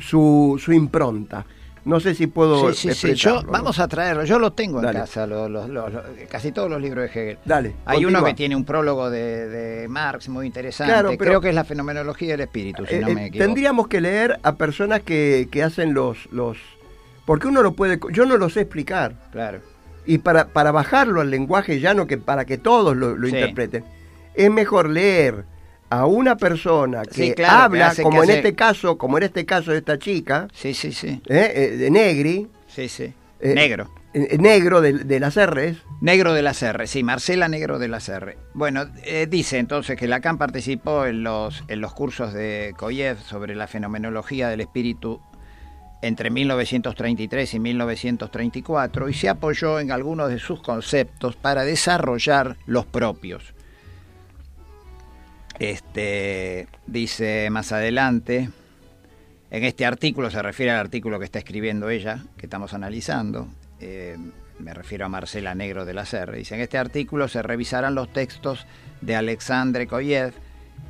su, 0.00 0.60
impronta. 0.72 1.44
No 1.84 2.00
sé 2.00 2.14
si 2.14 2.26
puedo. 2.26 2.72
Sí, 2.74 2.88
sí, 2.88 2.94
sí. 2.94 3.06
Yo, 3.06 3.12
expresarlo, 3.12 3.42
¿no? 3.44 3.52
vamos 3.52 3.78
a 3.78 3.88
traerlo. 3.88 4.24
Yo 4.24 4.38
lo 4.38 4.52
tengo 4.52 4.80
Dale. 4.82 4.98
en 4.98 5.04
casa, 5.06 5.26
lo- 5.26 5.48
lo- 5.48 5.66
lo- 5.68 5.88
lo- 5.88 6.02
casi 6.28 6.52
todos 6.52 6.68
los 6.68 6.82
libros 6.82 7.04
de 7.04 7.10
Hegel. 7.10 7.38
Dale, 7.46 7.74
Hay 7.86 7.96
continúa. 8.02 8.20
uno 8.20 8.26
que 8.28 8.34
tiene 8.34 8.56
un 8.56 8.64
prólogo 8.64 9.08
de, 9.08 9.48
de 9.48 9.88
Marx 9.88 10.28
muy 10.28 10.44
interesante. 10.46 10.92
Claro, 10.92 11.08
pero- 11.10 11.18
Creo 11.30 11.40
que 11.40 11.48
es 11.48 11.54
la 11.54 11.64
fenomenología 11.64 12.32
del 12.32 12.40
espíritu, 12.42 12.84
si 12.84 12.96
Eh, 12.96 13.00
no 13.00 13.08
eh, 13.08 13.14
me 13.14 13.26
equivoco. 13.26 13.46
tendríamos 13.46 13.88
que 13.88 14.00
leer 14.02 14.38
a 14.42 14.56
personas 14.56 15.00
que, 15.00 15.48
que 15.50 15.62
hacen 15.62 15.94
los, 15.94 16.26
los. 16.30 16.58
Porque 17.24 17.46
uno 17.46 17.62
lo 17.62 17.72
puede. 17.72 17.98
Yo 18.12 18.26
no 18.26 18.36
lo 18.36 18.50
sé 18.50 18.62
explicar. 18.62 19.14
Claro. 19.32 19.60
Y 20.04 20.18
para, 20.18 20.48
para 20.48 20.72
bajarlo 20.72 21.20
al 21.22 21.30
lenguaje 21.30 21.80
llano, 21.80 22.06
que 22.06 22.18
para 22.18 22.44
que 22.44 22.58
todos 22.58 22.96
lo, 22.96 23.14
interpreten, 23.26 23.84
es 24.34 24.50
mejor 24.50 24.90
leer 24.90 25.44
a 25.90 26.06
una 26.06 26.36
persona 26.36 27.02
que 27.02 27.14
Sí, 27.28 27.32
claro, 27.34 27.72
que 27.72 27.82
habla, 27.82 27.94
como 28.02 28.20
que 28.22 28.24
en 28.30 28.36
este 28.36 28.54
caso, 28.54 28.98
como 28.98 29.16
en 29.18 29.24
este 29.24 29.46
caso 29.46 29.70
de 29.72 29.78
esta 29.78 29.98
chica, 29.98 30.48
Sí, 30.52 30.74
sí, 30.74 30.92
sí. 30.92 31.20
¿eh? 31.28 31.52
Eh, 31.54 31.76
de 31.76 31.90
Negri, 31.90 32.48
Sí, 32.66 32.88
sí. 32.88 33.12
Eh, 33.40 33.54
Negro. 33.54 33.90
eh, 34.14 34.36
negro 34.38 34.80
de, 34.80 34.92
de 34.92 35.20
las 35.20 35.36
R's, 35.36 35.78
Negro 36.00 36.32
de 36.34 36.42
la 36.42 36.54
Serre, 36.54 36.86
sí, 36.86 37.02
Marcela 37.02 37.48
Negro 37.48 37.78
de 37.78 37.88
la 37.88 38.00
Serre. 38.00 38.36
Bueno, 38.54 38.86
dice 39.28 39.58
entonces 39.58 39.96
que 39.96 40.06
Lacan 40.08 40.38
participó 40.38 41.06
en 41.06 41.22
los, 41.24 41.64
en 41.68 41.80
los 41.80 41.92
cursos 41.94 42.32
de 42.32 42.74
Koyev 42.76 43.18
sobre 43.22 43.54
la 43.56 43.66
fenomenología 43.66 44.48
del 44.48 44.60
espíritu 44.60 45.20
entre 46.02 46.30
1933 46.30 47.54
y 47.54 47.58
1934 47.58 49.08
y 49.08 49.14
se 49.14 49.28
apoyó 49.28 49.80
en 49.80 49.90
algunos 49.90 50.28
de 50.30 50.38
sus 50.38 50.60
conceptos 50.62 51.34
para 51.36 51.64
desarrollar 51.64 52.56
los 52.66 52.86
propios. 52.86 53.54
Este, 55.58 56.68
dice 56.86 57.50
más 57.50 57.72
adelante, 57.72 58.48
en 59.50 59.64
este 59.64 59.84
artículo 59.86 60.30
se 60.30 60.40
refiere 60.40 60.72
al 60.72 60.78
artículo 60.78 61.18
que 61.18 61.24
está 61.24 61.40
escribiendo 61.40 61.90
ella, 61.90 62.24
que 62.36 62.46
estamos 62.46 62.74
analizando. 62.74 63.48
eh, 63.80 64.16
me 64.58 64.74
refiero 64.74 65.06
a 65.06 65.08
Marcela 65.08 65.54
Negro 65.54 65.84
de 65.84 65.94
la 65.94 66.04
Serre. 66.04 66.38
Dice, 66.38 66.56
en 66.56 66.60
este 66.60 66.78
artículo 66.78 67.28
se 67.28 67.42
revisarán 67.42 67.94
los 67.94 68.12
textos 68.12 68.66
de 69.00 69.14
Alexandre 69.14 69.86
Koyev 69.86 70.32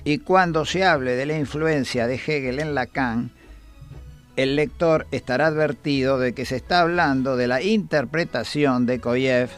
y 0.04 0.18
cuando 0.18 0.64
se 0.64 0.84
hable 0.84 1.16
de 1.16 1.26
la 1.26 1.38
influencia 1.38 2.06
de 2.06 2.14
Hegel 2.14 2.60
en 2.60 2.74
Lacan, 2.74 3.30
el 4.36 4.56
lector 4.56 5.06
estará 5.10 5.48
advertido 5.48 6.18
de 6.18 6.32
que 6.32 6.46
se 6.46 6.56
está 6.56 6.80
hablando 6.80 7.36
de 7.36 7.48
la 7.48 7.60
interpretación 7.60 8.86
de 8.86 9.00
Koyev 9.00 9.50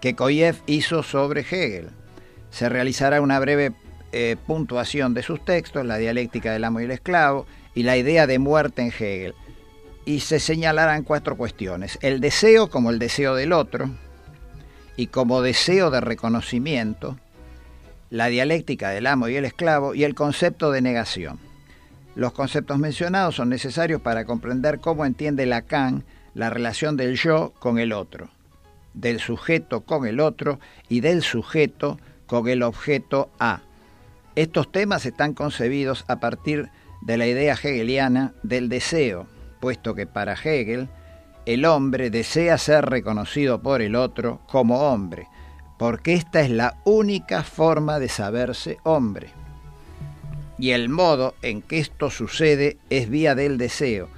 que 0.00 0.14
Koyev 0.14 0.56
hizo 0.66 1.02
sobre 1.02 1.42
Hegel. 1.42 1.90
Se 2.50 2.68
realizará 2.68 3.20
una 3.20 3.38
breve 3.38 3.72
eh, 4.12 4.36
puntuación 4.46 5.14
de 5.14 5.22
sus 5.22 5.44
textos, 5.44 5.86
la 5.86 5.96
dialéctica 5.96 6.52
del 6.52 6.64
amo 6.64 6.80
y 6.80 6.84
el 6.84 6.90
esclavo 6.90 7.46
y 7.74 7.84
la 7.84 7.96
idea 7.96 8.26
de 8.26 8.38
muerte 8.38 8.82
en 8.82 8.88
Hegel. 8.88 9.34
Y 10.04 10.20
se 10.20 10.40
señalarán 10.40 11.04
cuatro 11.04 11.36
cuestiones. 11.36 11.98
El 12.02 12.20
deseo 12.20 12.70
como 12.70 12.90
el 12.90 12.98
deseo 12.98 13.34
del 13.34 13.52
otro 13.52 13.90
y 14.96 15.06
como 15.06 15.42
deseo 15.42 15.90
de 15.90 16.00
reconocimiento, 16.00 17.18
la 18.10 18.26
dialéctica 18.26 18.90
del 18.90 19.06
amo 19.06 19.28
y 19.28 19.36
el 19.36 19.44
esclavo 19.44 19.94
y 19.94 20.04
el 20.04 20.14
concepto 20.14 20.72
de 20.72 20.82
negación. 20.82 21.38
Los 22.16 22.32
conceptos 22.32 22.78
mencionados 22.78 23.36
son 23.36 23.48
necesarios 23.48 24.02
para 24.02 24.24
comprender 24.24 24.80
cómo 24.80 25.06
entiende 25.06 25.46
Lacan 25.46 26.04
la 26.34 26.50
relación 26.50 26.96
del 26.96 27.16
yo 27.16 27.52
con 27.58 27.78
el 27.78 27.92
otro, 27.92 28.30
del 28.94 29.20
sujeto 29.20 29.82
con 29.82 30.06
el 30.06 30.18
otro 30.18 30.58
y 30.88 31.00
del 31.00 31.22
sujeto 31.22 31.98
con 32.26 32.48
el 32.48 32.62
objeto 32.62 33.30
A. 33.38 33.60
Estos 34.40 34.72
temas 34.72 35.04
están 35.04 35.34
concebidos 35.34 36.06
a 36.08 36.18
partir 36.18 36.70
de 37.02 37.18
la 37.18 37.26
idea 37.26 37.52
hegeliana 37.52 38.32
del 38.42 38.70
deseo, 38.70 39.26
puesto 39.60 39.94
que 39.94 40.06
para 40.06 40.32
Hegel 40.32 40.88
el 41.44 41.66
hombre 41.66 42.08
desea 42.08 42.56
ser 42.56 42.86
reconocido 42.86 43.60
por 43.60 43.82
el 43.82 43.94
otro 43.94 44.40
como 44.46 44.90
hombre, 44.90 45.26
porque 45.78 46.14
esta 46.14 46.40
es 46.40 46.48
la 46.48 46.78
única 46.86 47.42
forma 47.42 47.98
de 47.98 48.08
saberse 48.08 48.78
hombre. 48.82 49.28
Y 50.58 50.70
el 50.70 50.88
modo 50.88 51.34
en 51.42 51.60
que 51.60 51.78
esto 51.78 52.08
sucede 52.08 52.78
es 52.88 53.10
vía 53.10 53.34
del 53.34 53.58
deseo, 53.58 54.08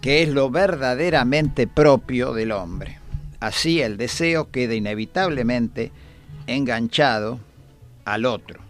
que 0.00 0.22
es 0.22 0.30
lo 0.30 0.48
verdaderamente 0.48 1.66
propio 1.66 2.32
del 2.32 2.52
hombre. 2.52 2.98
Así 3.40 3.82
el 3.82 3.98
deseo 3.98 4.50
queda 4.50 4.72
inevitablemente 4.72 5.92
enganchado 6.46 7.40
al 8.06 8.24
otro. 8.24 8.69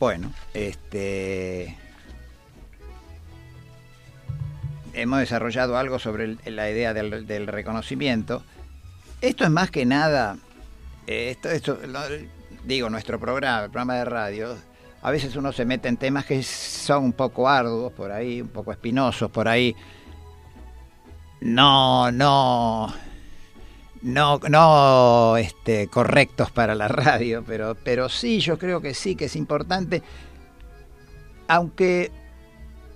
Bueno, 0.00 0.32
este 0.54 1.76
hemos 4.94 5.18
desarrollado 5.20 5.76
algo 5.76 5.98
sobre 5.98 6.36
la 6.50 6.70
idea 6.70 6.94
del, 6.94 7.46
reconocimiento. 7.46 8.42
Esto 9.20 9.44
es 9.44 9.50
más 9.50 9.70
que 9.70 9.84
nada, 9.84 10.38
esto, 11.06 11.50
esto, 11.50 11.78
lo- 11.86 12.00
digo, 12.64 12.88
nuestro 12.88 13.20
programa, 13.20 13.64
el 13.64 13.70
programa 13.70 13.96
de 13.96 14.04
radio, 14.06 14.56
a 15.02 15.10
veces 15.10 15.36
uno 15.36 15.52
se 15.52 15.66
mete 15.66 15.88
en 15.88 15.98
temas 15.98 16.24
que 16.24 16.42
son 16.42 17.04
un 17.04 17.12
poco 17.12 17.46
arduos 17.46 17.92
por 17.92 18.10
ahí, 18.10 18.40
un 18.40 18.48
poco 18.48 18.72
espinosos 18.72 19.30
por 19.30 19.48
ahí. 19.48 19.76
No, 21.42 22.10
no, 22.10 22.90
no, 24.02 24.38
no 24.48 25.36
este, 25.36 25.88
correctos 25.88 26.50
para 26.50 26.74
la 26.74 26.88
radio, 26.88 27.44
pero, 27.46 27.76
pero 27.82 28.08
sí, 28.08 28.40
yo 28.40 28.58
creo 28.58 28.80
que 28.80 28.94
sí, 28.94 29.14
que 29.14 29.26
es 29.26 29.36
importante, 29.36 30.02
aunque 31.48 32.10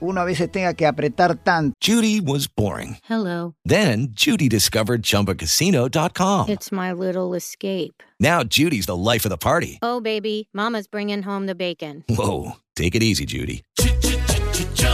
uno 0.01 0.21
a 0.21 0.25
veces 0.25 0.51
tenga 0.51 0.75
que 0.75 0.87
apretar 0.87 1.37
tanto. 1.37 1.75
Judy 1.81 2.21
was 2.21 2.47
boring. 2.47 2.99
Hello. 3.09 3.55
Then 3.65 4.09
Judy 4.15 4.49
discovered 4.49 5.03
ChumbaCasino.com. 5.03 6.49
It's 6.49 6.71
my 6.71 6.93
little 6.93 7.35
escape. 7.35 8.03
Now 8.21 8.43
Judy's 8.43 8.87
the 8.87 8.97
life 8.97 9.25
of 9.25 9.31
the 9.31 9.39
party. 9.39 9.79
Oh, 9.83 10.01
baby, 10.01 10.49
Mama's 10.53 10.87
bringing 10.87 11.23
home 11.23 11.47
the 11.47 11.55
bacon. 11.55 12.05
Whoa, 12.09 12.57
take 12.77 12.95
it 12.95 13.03
easy, 13.03 13.25
Judy. 13.25 13.63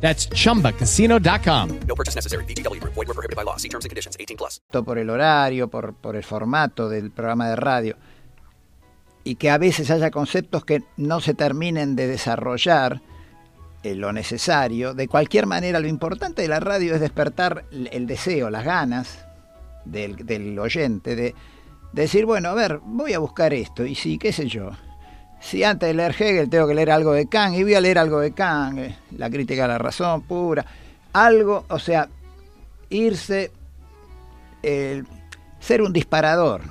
That's 0.00 0.28
chumbacasino.com. 0.30 1.80
No 1.86 1.94
purchase 1.94 2.16
necessary. 2.16 2.44
VGW 2.44 2.80
Group. 2.80 2.94
Void 2.94 3.08
were 3.08 3.14
prohibited 3.14 3.36
by 3.36 3.44
law. 3.44 3.56
See 3.56 3.68
terms 3.68 3.84
and 3.84 3.90
conditions. 3.90 4.16
18 4.18 4.36
plus. 4.36 4.60
por 4.84 4.98
el 4.98 5.10
horario, 5.10 5.68
por, 5.68 5.94
por 5.94 6.16
el 6.16 6.24
formato 6.24 6.88
del 6.88 7.10
programa 7.10 7.48
de 7.50 7.56
radio, 7.56 7.96
y 9.24 9.34
que 9.34 9.50
a 9.50 9.58
veces 9.58 9.90
haya 9.90 10.10
conceptos 10.10 10.64
que 10.64 10.82
no 10.96 11.20
se 11.20 11.34
terminen 11.34 11.96
de 11.96 12.06
desarrollar 12.06 13.02
eh, 13.82 13.94
lo 13.94 14.12
necesario. 14.12 14.94
De 14.94 15.08
cualquier 15.08 15.46
manera, 15.46 15.80
lo 15.80 15.88
importante 15.88 16.42
de 16.42 16.48
la 16.48 16.60
radio 16.60 16.94
es 16.94 17.00
despertar 17.00 17.66
el 17.70 17.88
el 17.92 18.06
deseo, 18.06 18.50
las 18.50 18.64
ganas 18.64 19.26
del, 19.84 20.16
del 20.26 20.58
oyente 20.58 21.16
de, 21.16 21.34
de 21.92 22.02
decir, 22.02 22.24
bueno, 22.26 22.50
a 22.50 22.54
ver, 22.54 22.80
voy 22.82 23.12
a 23.12 23.18
buscar 23.18 23.52
esto, 23.52 23.84
y 23.84 23.94
sí, 23.94 24.18
qué 24.18 24.32
sé 24.32 24.46
yo. 24.46 24.70
Si 25.40 25.64
antes 25.64 25.88
de 25.88 25.94
leer 25.94 26.12
Hegel 26.12 26.50
tengo 26.50 26.66
que 26.68 26.74
leer 26.74 26.90
algo 26.90 27.12
de 27.12 27.26
Kant, 27.26 27.56
y 27.56 27.62
voy 27.62 27.74
a 27.74 27.80
leer 27.80 27.98
algo 27.98 28.20
de 28.20 28.32
Kant, 28.32 28.78
eh, 28.78 28.96
la 29.16 29.30
crítica 29.30 29.64
a 29.64 29.68
la 29.68 29.78
razón 29.78 30.22
pura, 30.22 30.64
algo, 31.12 31.64
o 31.68 31.78
sea, 31.78 32.08
irse 32.90 33.50
ser 35.60 35.82
un 35.82 35.92
disparador. 35.92 36.62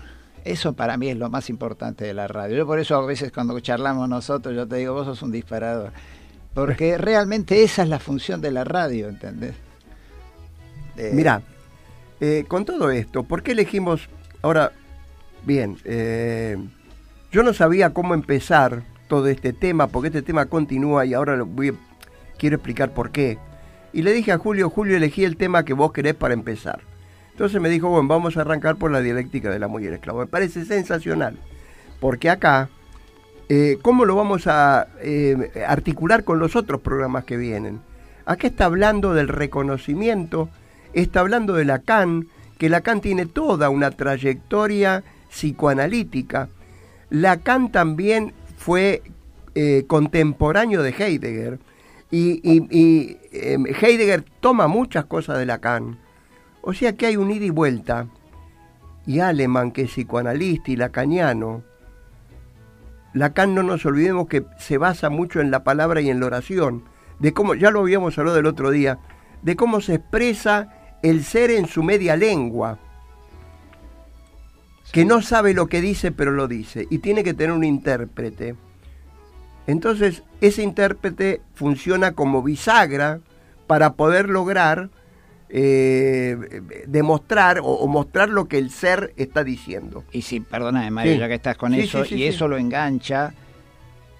Eso 0.45 0.73
para 0.73 0.97
mí 0.97 1.09
es 1.09 1.17
lo 1.17 1.29
más 1.29 1.49
importante 1.49 2.05
de 2.05 2.13
la 2.13 2.27
radio. 2.27 2.57
Yo 2.57 2.65
por 2.65 2.79
eso 2.79 2.95
a 2.95 3.05
veces 3.05 3.31
cuando 3.31 3.59
charlamos 3.59 4.07
nosotros, 4.07 4.55
yo 4.55 4.67
te 4.67 4.77
digo, 4.77 4.93
vos 4.93 5.05
sos 5.05 5.21
un 5.21 5.31
disparador. 5.31 5.91
Porque 6.53 6.97
realmente 6.99 7.63
esa 7.63 7.83
es 7.83 7.89
la 7.89 7.99
función 7.99 8.41
de 8.41 8.51
la 8.51 8.63
radio, 8.63 9.09
¿entendés? 9.09 9.55
Eh, 10.97 11.11
Mirá, 11.13 11.41
con 12.47 12.65
todo 12.65 12.91
esto, 12.91 13.23
¿por 13.23 13.41
qué 13.41 13.53
elegimos 13.53 14.09
ahora? 14.41 14.73
Bien, 15.45 15.77
eh, 15.85 16.57
yo 17.31 17.43
no 17.43 17.53
sabía 17.53 17.93
cómo 17.93 18.13
empezar 18.13 18.83
todo 19.07 19.27
este 19.27 19.53
tema, 19.53 19.87
porque 19.87 20.07
este 20.07 20.21
tema 20.21 20.45
continúa 20.45 21.05
y 21.05 21.13
ahora 21.13 21.35
lo 21.35 21.47
quiero 22.37 22.55
explicar 22.55 22.93
por 22.93 23.11
qué. 23.11 23.37
Y 23.91 24.03
le 24.03 24.13
dije 24.13 24.31
a 24.31 24.37
Julio, 24.37 24.69
Julio, 24.69 24.97
elegí 24.97 25.23
el 25.23 25.37
tema 25.37 25.65
que 25.65 25.73
vos 25.73 25.91
querés 25.91 26.15
para 26.15 26.33
empezar. 26.33 26.81
Entonces 27.31 27.61
me 27.61 27.69
dijo, 27.69 27.89
bueno, 27.89 28.07
vamos 28.07 28.37
a 28.37 28.41
arrancar 28.41 28.75
por 28.75 28.91
la 28.91 29.01
dialéctica 29.01 29.49
del 29.49 29.63
amo 29.63 29.79
y 29.79 29.87
el 29.87 29.93
esclavo. 29.93 30.19
Me 30.19 30.27
parece 30.27 30.65
sensacional, 30.65 31.37
porque 31.99 32.29
acá, 32.29 32.69
eh, 33.47 33.77
¿cómo 33.81 34.05
lo 34.05 34.15
vamos 34.15 34.45
a 34.47 34.87
eh, 35.01 35.51
articular 35.67 36.23
con 36.23 36.39
los 36.39 36.55
otros 36.55 36.81
programas 36.81 37.23
que 37.23 37.37
vienen? 37.37 37.79
Acá 38.25 38.47
está 38.47 38.65
hablando 38.65 39.13
del 39.13 39.27
reconocimiento, 39.27 40.49
está 40.93 41.21
hablando 41.21 41.53
de 41.53 41.65
Lacan, 41.65 42.27
que 42.57 42.69
Lacan 42.69 43.01
tiene 43.01 43.25
toda 43.25 43.69
una 43.69 43.91
trayectoria 43.91 45.03
psicoanalítica. 45.29 46.49
Lacan 47.09 47.71
también 47.71 48.33
fue 48.57 49.01
eh, 49.55 49.85
contemporáneo 49.87 50.83
de 50.83 50.91
Heidegger 50.91 51.59
y, 52.11 52.41
em, 53.31 53.65
Heidegger 53.65 54.23
toma 54.39 54.67
muchas 54.67 55.05
cosas 55.05 55.37
de 55.37 55.45
Lacan. 55.45 55.99
O 56.61 56.73
sea 56.73 56.95
que 56.95 57.05
hay 57.05 57.17
un 57.17 57.31
ida 57.31 57.45
y 57.45 57.49
vuelta. 57.49 58.07
Y 59.05 59.19
Aleman, 59.21 59.71
que 59.71 59.83
es 59.83 59.91
psicoanalista 59.91 60.71
y 60.71 60.75
lacaniano, 60.75 61.63
Lacan 63.13 63.55
no 63.55 63.63
nos 63.63 63.85
olvidemos 63.85 64.27
que 64.27 64.45
se 64.59 64.77
basa 64.77 65.09
mucho 65.09 65.39
en 65.41 65.49
la 65.49 65.63
palabra 65.63 66.01
y 66.01 66.09
en 66.09 66.19
la 66.19 66.27
oración, 66.27 66.83
de 67.19 67.33
cómo, 67.33 67.55
ya 67.55 67.71
lo 67.71 67.81
habíamos 67.81 68.17
hablado 68.17 68.37
el 68.37 68.45
otro 68.45 68.69
día, 68.69 68.99
de 69.41 69.55
cómo 69.55 69.81
se 69.81 69.95
expresa 69.95 70.97
el 71.01 71.23
ser 71.23 71.49
en 71.49 71.65
su 71.65 71.81
media 71.81 72.15
lengua, 72.15 72.77
que 74.91 75.05
no 75.05 75.21
sabe 75.21 75.53
lo 75.53 75.67
que 75.67 75.81
dice 75.81 76.11
pero 76.11 76.31
lo 76.31 76.47
dice, 76.47 76.87
y 76.89 76.99
tiene 76.99 77.23
que 77.23 77.33
tener 77.33 77.51
un 77.51 77.63
intérprete. 77.63 78.55
Entonces, 79.67 80.23
ese 80.41 80.63
intérprete 80.63 81.41
funciona 81.53 82.13
como 82.13 82.41
bisagra 82.41 83.19
para 83.67 83.93
poder 83.93 84.29
lograr 84.29 84.89
eh, 85.51 86.61
demostrar 86.87 87.59
o, 87.63 87.87
mostrar 87.87 88.29
lo 88.29 88.47
que 88.47 88.57
el 88.57 88.71
ser 88.71 89.13
está 89.17 89.43
diciendo. 89.43 90.03
Y 90.11 90.23
si, 90.23 90.39
perdóname 90.39 90.91
Mario, 90.91 91.15
ya 91.15 91.27
que 91.27 91.35
estás 91.35 91.57
con 91.57 91.73
eso, 91.73 92.03
y 92.05 92.23
eso 92.23 92.47
lo 92.47 92.57
engancha 92.57 93.33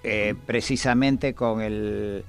eh, 0.04 0.36
precisamente 0.46 1.34
con 1.34 1.62
el 1.62 2.24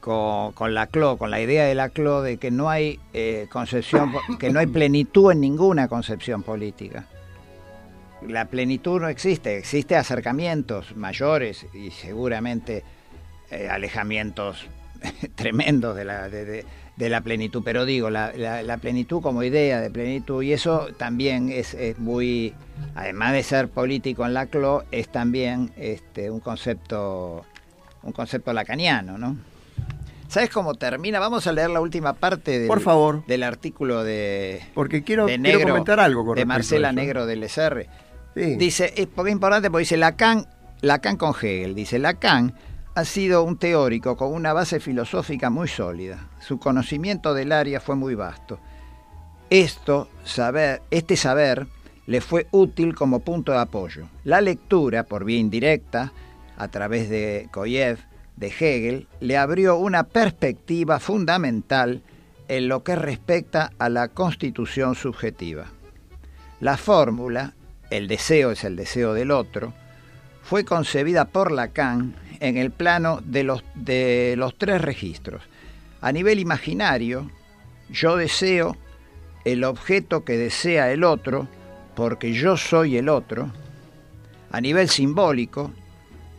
con, 0.00 0.74
la 0.74 0.86
CLO, 0.86 1.18
con 1.18 1.30
la 1.30 1.40
idea 1.40 1.66
de 1.66 1.74
la 1.74 1.90
CLO 1.90 2.22
de 2.22 2.38
que 2.38 2.50
no 2.50 2.70
hay 2.70 2.98
eh, 3.12 3.46
concepción, 3.50 4.12
que 4.38 4.50
no 4.50 4.58
hay 4.58 4.66
plenitud 4.66 5.30
en 5.32 5.40
ninguna 5.40 5.88
concepción 5.88 6.42
política. 6.42 7.06
La 8.26 8.46
plenitud 8.46 9.00
no 9.00 9.08
existe, 9.08 9.56
existe 9.56 9.96
acercamientos 9.96 10.96
mayores 10.96 11.66
y 11.72 11.90
seguramente 11.90 12.84
alejamientos 13.70 14.66
tremendos 15.34 15.96
de 15.96 16.04
la, 16.04 16.28
de, 16.28 16.64
de 17.00 17.08
la 17.08 17.22
plenitud, 17.22 17.62
pero 17.64 17.86
digo, 17.86 18.10
la, 18.10 18.32
la, 18.36 18.76
plenitud 18.76 19.22
como 19.22 19.42
idea 19.42 19.80
de 19.80 19.90
plenitud, 19.90 20.42
y 20.42 20.52
eso 20.52 20.88
también 20.98 21.50
es, 21.50 21.74
muy, 21.98 22.52
además 22.94 23.32
de 23.32 23.42
ser 23.42 23.68
político 23.68 24.26
en 24.26 24.34
la 24.34 24.46
CLO, 24.46 24.84
es 24.90 25.08
también 25.08 25.72
este, 25.76 26.30
un 26.30 26.40
concepto 26.40 27.44
un 28.02 28.12
concepto 28.12 28.52
lacaniano, 28.52 29.18
¿no? 29.18 29.36
¿Sabes 30.28 30.48
cómo 30.50 30.74
termina? 30.74 31.18
Vamos 31.18 31.46
a 31.46 31.52
leer 31.52 31.70
la 31.70 31.80
última 31.80 32.12
parte 32.12 32.58
del, 32.58 32.68
Por 32.68 32.80
favor. 32.80 33.26
del 33.26 33.42
artículo 33.42 34.04
de, 34.04 34.62
porque 34.74 35.02
quiero, 35.02 35.26
quiero 35.26 35.60
comentar 35.60 36.00
algo 36.00 36.24
con 36.24 36.36
de 36.36 36.44
Marcela 36.44 36.92
Negro 36.92 37.26
del 37.26 37.42
SR. 37.42 37.88
Dice, 38.34 38.92
es 38.96 39.08
importante 39.28 39.70
porque 39.70 39.82
dice 39.82 39.96
Lacan, 39.96 40.46
Lacan 40.82 41.16
con 41.16 41.34
Hegel, 41.34 41.74
dice 41.74 41.98
Lacan 41.98 42.54
ha 42.94 43.04
sido 43.04 43.44
un 43.44 43.56
teórico 43.56 44.16
con 44.16 44.32
una 44.32 44.52
base 44.52 44.80
filosófica 44.80 45.48
muy 45.48 45.68
sólida. 45.68 46.28
Su 46.40 46.58
conocimiento 46.58 47.34
del 47.34 47.52
área 47.52 47.80
fue 47.80 47.96
muy 47.96 48.14
vasto. 48.14 48.58
Esto, 49.48 50.08
saber, 50.24 50.82
este 50.90 51.16
saber 51.16 51.66
le 52.06 52.20
fue 52.20 52.48
útil 52.50 52.94
como 52.94 53.20
punto 53.20 53.52
de 53.52 53.58
apoyo. 53.58 54.08
La 54.24 54.40
lectura, 54.40 55.04
por 55.04 55.24
vía 55.24 55.38
indirecta, 55.38 56.12
a 56.56 56.68
través 56.68 57.08
de 57.08 57.48
Koyev, 57.52 57.98
de 58.36 58.48
Hegel, 58.48 59.08
le 59.20 59.36
abrió 59.36 59.76
una 59.76 60.04
perspectiva 60.04 60.98
fundamental 60.98 62.02
en 62.48 62.68
lo 62.68 62.82
que 62.82 62.96
respecta 62.96 63.70
a 63.78 63.88
la 63.88 64.08
constitución 64.08 64.94
subjetiva. 64.94 65.66
La 66.58 66.76
fórmula, 66.76 67.54
el 67.90 68.08
deseo 68.08 68.52
es 68.52 68.64
el 68.64 68.76
deseo 68.76 69.14
del 69.14 69.30
otro, 69.30 69.74
fue 70.42 70.64
concebida 70.64 71.26
por 71.26 71.52
Lacan 71.52 72.14
en 72.40 72.56
el 72.56 72.70
plano 72.70 73.20
de 73.24 73.44
los, 73.44 73.62
de 73.74 74.34
los 74.36 74.56
tres 74.56 74.80
registros. 74.80 75.42
A 76.00 76.12
nivel 76.12 76.38
imaginario, 76.38 77.30
yo 77.90 78.16
deseo 78.16 78.76
el 79.44 79.64
objeto 79.64 80.24
que 80.24 80.38
desea 80.38 80.90
el 80.92 81.04
otro 81.04 81.48
porque 81.94 82.32
yo 82.32 82.56
soy 82.56 82.96
el 82.96 83.08
otro. 83.08 83.52
A 84.50 84.60
nivel 84.60 84.88
simbólico, 84.88 85.70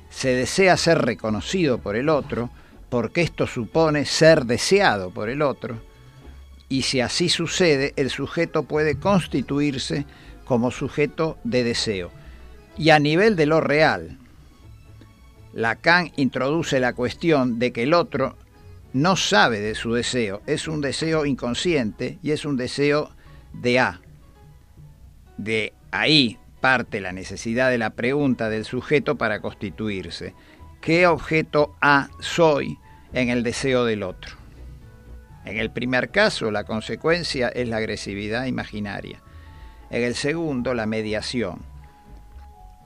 se 0.09 0.33
desea 0.33 0.75
ser 0.77 0.99
reconocido 0.99 1.77
por 1.77 1.95
el 1.95 2.09
otro 2.09 2.49
porque 2.89 3.21
esto 3.21 3.47
supone 3.47 4.05
ser 4.05 4.45
deseado 4.45 5.11
por 5.11 5.29
el 5.29 5.41
otro. 5.41 5.79
Y 6.67 6.83
si 6.83 6.99
así 6.99 7.29
sucede, 7.29 7.93
el 7.95 8.09
sujeto 8.09 8.63
puede 8.63 8.95
constituirse 8.99 10.05
como 10.45 10.71
sujeto 10.71 11.37
de 11.43 11.63
deseo. 11.63 12.11
Y 12.77 12.89
a 12.89 12.99
nivel 12.99 13.35
de 13.35 13.45
lo 13.45 13.61
real, 13.61 14.17
Lacan 15.53 16.11
introduce 16.15 16.79
la 16.79 16.93
cuestión 16.93 17.59
de 17.59 17.71
que 17.71 17.83
el 17.83 17.93
otro 17.93 18.37
no 18.93 19.15
sabe 19.15 19.59
de 19.59 19.75
su 19.75 19.93
deseo, 19.93 20.41
es 20.47 20.67
un 20.67 20.81
deseo 20.81 21.25
inconsciente 21.25 22.19
y 22.21 22.31
es 22.31 22.45
un 22.45 22.57
deseo 22.57 23.11
de 23.53 23.79
A. 23.79 24.01
De 25.37 25.73
ahí 25.91 26.37
parte 26.59 27.01
la 27.01 27.11
necesidad 27.11 27.69
de 27.69 27.77
la 27.77 27.91
pregunta 27.91 28.49
del 28.49 28.65
sujeto 28.65 29.17
para 29.17 29.41
constituirse. 29.41 30.33
¿Qué 30.79 31.07
objeto 31.07 31.75
A 31.81 32.09
soy 32.19 32.77
en 33.13 33.29
el 33.29 33.43
deseo 33.43 33.85
del 33.85 34.03
otro? 34.03 34.37
En 35.43 35.57
el 35.57 35.71
primer 35.71 36.11
caso, 36.11 36.51
la 36.51 36.63
consecuencia 36.63 37.49
es 37.49 37.67
la 37.67 37.77
agresividad 37.77 38.45
imaginaria. 38.45 39.21
En 39.91 40.03
el 40.03 40.15
segundo, 40.15 40.73
la 40.73 40.85
mediación 40.85 41.59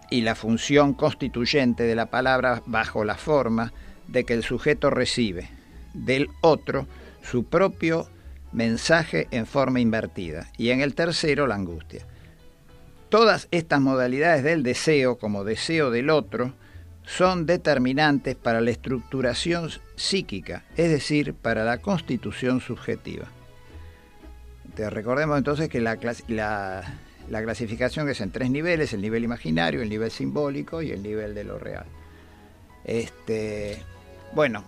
y 0.09 0.21
la 0.21 0.33
función 0.33 0.93
constituyente 0.93 1.83
de 1.83 1.93
la 1.93 2.07
palabra 2.07 2.63
bajo 2.65 3.05
la 3.05 3.15
forma 3.15 3.73
de 4.07 4.23
que 4.23 4.33
el 4.33 4.43
sujeto 4.43 4.89
recibe 4.89 5.49
del 5.93 6.29
otro 6.41 6.87
su 7.21 7.45
propio 7.45 8.07
mensaje 8.51 9.27
en 9.29 9.45
forma 9.45 9.79
invertida 9.79 10.47
y 10.57 10.71
en 10.71 10.81
el 10.81 10.95
tercero 10.95 11.45
la 11.45 11.55
angustia. 11.55 12.05
Todas 13.09 13.47
estas 13.51 13.81
modalidades 13.81 14.43
del 14.43 14.63
deseo 14.63 15.19
como 15.19 15.43
deseo 15.43 15.91
del 15.91 16.09
otro 16.09 16.53
son 17.05 17.45
determinantes 17.45 18.35
para 18.35 18.61
la 18.61 18.71
estructuración 18.71 19.69
psíquica, 19.95 20.63
es 20.75 20.89
decir, 20.89 21.35
para 21.35 21.63
la 21.63 21.77
constitución 21.77 22.61
subjetiva. 22.61 23.27
Te 24.75 24.89
recordemos 24.89 25.37
entonces 25.37 25.69
que 25.69 25.79
la, 25.79 25.97
la, 26.27 26.83
la 27.29 27.43
clasificación 27.43 28.09
es 28.09 28.21
en 28.21 28.31
tres 28.31 28.49
niveles, 28.49 28.93
el 28.93 29.01
nivel 29.01 29.23
imaginario, 29.23 29.81
el 29.81 29.89
nivel 29.89 30.11
simbólico 30.11 30.81
y 30.81 30.91
el 30.91 31.01
nivel 31.01 31.33
de 31.33 31.43
lo 31.43 31.57
real. 31.57 31.85
Este, 32.83 33.81
bueno, 34.33 34.63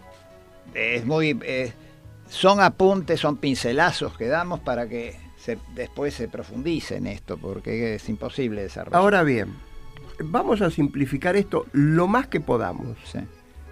es 0.74 1.06
muy 1.06 1.38
eh, 1.44 1.74
son 2.30 2.62
apuntes, 2.62 3.20
son 3.20 3.38
pincelazos 3.38 4.18
que 4.18 4.28
damos 4.28 4.60
para 4.60 4.88
que 4.88 5.16
se, 5.38 5.58
después 5.76 6.14
se 6.14 6.28
profundice 6.28 6.98
en 6.98 7.08
esto, 7.08 7.38
porque 7.38 7.96
es 7.96 8.10
imposible 8.10 8.64
desarrollar. 8.64 9.00
Ahora 9.00 9.24
bien, 9.24 9.56
vamos 10.20 10.62
a 10.62 10.70
simplificar 10.70 11.36
esto 11.36 11.66
lo 11.74 12.08
más 12.08 12.28
que 12.28 12.40
podamos. 12.40 12.98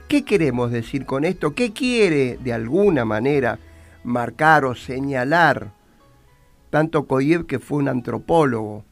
¿Qué 0.07 0.23
queremos 0.23 0.71
decir 0.71 1.05
con 1.05 1.25
esto? 1.25 1.55
¿Qué 1.55 1.73
quiere 1.73 2.37
de 2.37 2.53
alguna 2.53 3.05
manera 3.05 3.57
marcar 4.03 4.65
o 4.65 4.75
señalar 4.75 5.71
tanto 6.75 7.07
Koyev, 7.07 7.45
que 7.45 7.59
fue 7.59 7.77
un 7.77 7.87
antropólogo, 7.87 8.83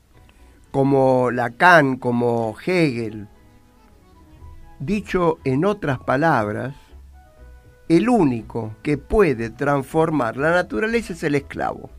como 0.72 1.32
Lacan, 1.32 1.98
como 1.98 2.56
Hegel. 2.66 3.28
Dicho 4.80 5.40
en 5.44 5.66
otras 5.66 6.00
palabras, 6.00 6.76
el 7.90 8.08
único 8.08 8.74
que 8.84 8.98
puede 8.98 9.50
transformar 9.50 10.38
la 10.38 10.52
naturaleza 10.52 11.12
es 11.12 11.24
el 11.24 11.36
esclavo, 11.36 11.90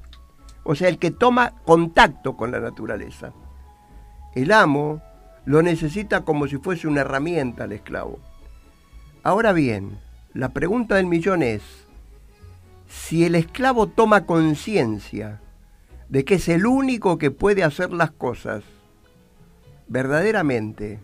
o 0.63 0.75
sea, 0.75 0.89
el 0.89 0.99
que 0.99 1.11
toma 1.11 1.53
contacto 1.67 2.35
con 2.35 2.51
la 2.51 2.61
naturaleza. 2.61 3.35
El 4.35 4.53
amo 4.53 5.03
lo 5.45 5.61
necesita 5.61 6.23
como 6.23 6.47
si 6.47 6.57
fuese 6.57 6.89
una 6.89 7.03
herramienta 7.03 7.65
al 7.65 7.73
esclavo. 7.73 8.21
Ahora 9.23 9.53
bien, 9.53 9.99
la 10.33 10.49
pregunta 10.49 10.95
del 10.95 11.09
millón 11.09 11.43
es, 11.43 11.61
si 12.89 13.27
el 13.27 13.35
esclavo 13.35 13.89
toma 13.89 14.25
conciencia 14.25 15.43
de 16.09 16.25
que 16.25 16.35
es 16.35 16.49
el 16.49 16.67
único 16.67 17.19
que 17.19 17.31
puede 17.31 17.65
hacer 17.65 17.93
las 17.93 18.11
cosas 18.11 18.63
verdaderamente, 19.89 20.99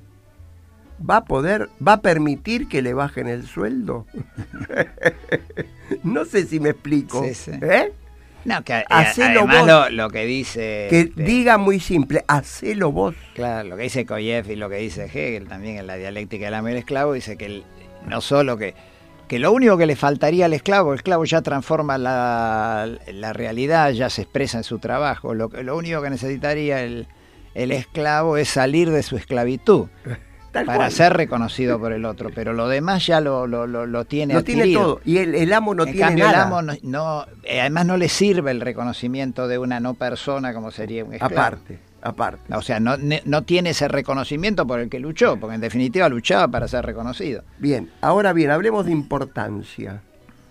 ¿va 1.09 1.17
a 1.19 1.25
poder, 1.25 1.69
va 1.87 1.95
a 1.95 2.01
permitir 2.01 2.69
que 2.69 2.83
le 2.83 2.95
bajen 2.95 3.27
el 3.29 3.47
sueldo? 3.47 4.07
no 6.05 6.25
sé 6.25 6.47
si 6.47 6.61
me 6.61 6.71
explico. 6.71 7.25
¿Eh? 7.25 7.93
No, 8.45 8.63
que 8.65 8.73
eh, 8.79 8.85
Hacelo 8.89 9.41
además 9.41 9.59
vos. 9.59 9.67
lo, 9.67 9.91
lo 9.91 10.11
que 10.11 10.25
dice... 10.25 10.87
Que 10.89 11.01
este, 11.01 11.23
diga 11.25 11.59
muy 11.59 11.79
simple, 11.79 12.25
hacelo 12.27 12.91
vos. 12.91 13.15
Claro, 13.35 13.69
lo 13.69 13.77
que 13.77 13.83
dice 13.85 14.07
Koyev 14.07 14.51
y 14.51 14.57
lo 14.57 14.71
que 14.71 14.77
dice 14.77 15.05
Hegel 15.05 15.47
también 15.47 15.77
en 15.77 15.87
la 15.87 15.97
dialéctica 15.97 16.47
del 16.47 16.55
amo 16.55 16.69
y 16.69 16.73
el 16.73 16.79
esclavo, 16.79 17.13
dice 17.13 17.37
que 17.37 17.47
el- 17.47 17.65
no 18.07 18.23
solo 18.23 18.57
que, 18.57 18.75
que 19.31 19.39
lo 19.39 19.53
único 19.53 19.79
que 19.79 19.87
le 19.87 19.95
faltaría 19.95 20.47
al 20.47 20.53
esclavo, 20.53 20.93
el 20.93 20.97
esclavo 20.99 21.25
ya 21.25 21.41
transforma 21.41 21.97
la, 21.99 22.89
la 23.13 23.33
realidad, 23.33 23.93
ya 23.93 24.11
se 24.11 24.23
expresa 24.23 24.59
en 24.59 24.65
su 24.65 24.79
trabajo, 24.81 25.35
lo, 25.35 25.49
que- 25.49 25.63
lo 25.63 25.77
único 25.77 26.03
que 26.03 26.11
necesitaría 26.11 26.83
el, 26.83 27.07
el 27.55 27.71
esclavo 27.71 28.37
es 28.37 28.49
salir 28.49 28.91
de 28.91 29.03
su 29.05 29.17
esclavitud 29.17 29.87
Tal 30.53 30.67
para 30.67 30.79
cual. 30.79 30.91
ser 30.91 31.13
reconocido 31.13 31.79
por 31.79 31.93
el 31.93 32.05
otro, 32.05 32.31
pero 32.35 32.53
lo 32.53 32.67
demás 32.67 33.07
ya 33.07 33.21
lo, 33.21 33.47
lo, 33.47 33.69
lo, 33.69 33.87
lo 33.87 34.05
tiene 34.05 34.35
Lo 34.35 34.43
tiene 34.43 34.73
todo. 34.75 35.01
Y 35.05 35.19
el, 35.19 35.37
el 35.37 35.53
amo 35.53 35.77
no 35.77 35.85
en 35.85 35.93
tiene 35.93 36.07
cambio, 36.09 36.25
nada. 36.25 36.37
el 36.39 36.43
amo 36.45 36.63
no, 36.63 36.73
no- 36.83 37.27
eh, 37.45 37.61
además 37.61 37.87
no 37.87 37.97
le 37.97 38.09
sirve 38.09 38.51
el 38.51 38.61
reconocimiento 38.61 39.47
de 39.47 39.59
una 39.59 39.79
no 39.79 39.95
persona 39.95 40.53
como 40.53 40.73
sería 40.73 41.05
un 41.05 41.13
esclavo. 41.15 41.35
aparte, 41.35 41.79
aparte. 42.03 42.55
O 42.55 42.63
sea, 42.63 42.81
no, 42.81 42.97
ne- 42.97 43.23
no 43.25 43.43
tiene 43.43 43.71
ese 43.71 43.89
reconocimiento 43.89 44.67
por 44.67 44.81
el 44.81 44.89
que 44.89 44.99
luchó, 45.01 45.39
porque 45.39 45.55
en 45.57 45.61
definitiva 45.61 46.09
luchaba 46.09 46.49
para 46.49 46.69
ser 46.69 46.85
reconocido. 46.87 47.43
Bien, 47.59 47.91
ahora 48.01 48.33
bien, 48.33 48.51
hablemos 48.51 48.87
de 48.87 48.93
importancia. 48.93 50.03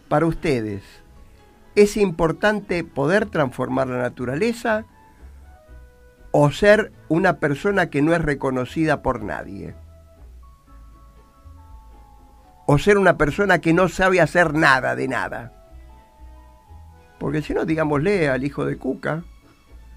Para 0.08 0.26
ustedes, 0.26 0.82
¿es 1.76 1.98
importante 1.98 2.84
poder 2.84 3.26
transformar 3.28 3.88
la 3.88 3.98
naturaleza 4.00 4.86
o 6.32 6.52
ser 6.52 6.92
una 7.08 7.38
persona 7.38 7.90
que 7.90 8.02
no 8.02 8.14
es 8.14 8.22
reconocida 8.22 9.02
por 9.02 9.24
nadie? 9.24 9.74
O 12.66 12.78
ser 12.78 12.98
una 12.98 13.18
persona 13.18 13.60
que 13.60 13.74
no 13.74 13.90
sabe 13.90 14.22
hacer 14.22 14.54
nada 14.54 14.96
de 14.96 15.08
nada. 15.08 15.54
Porque 17.18 17.42
si 17.42 17.54
no, 17.54 17.66
digámosle 17.66 18.30
al 18.30 18.44
hijo 18.44 18.64
de 18.66 18.78
Cuca, 18.78 19.24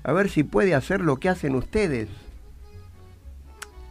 a 0.05 0.13
ver 0.13 0.29
si 0.29 0.43
puede 0.43 0.75
hacer 0.75 1.01
lo 1.01 1.17
que 1.19 1.29
hacen 1.29 1.55
ustedes. 1.55 2.09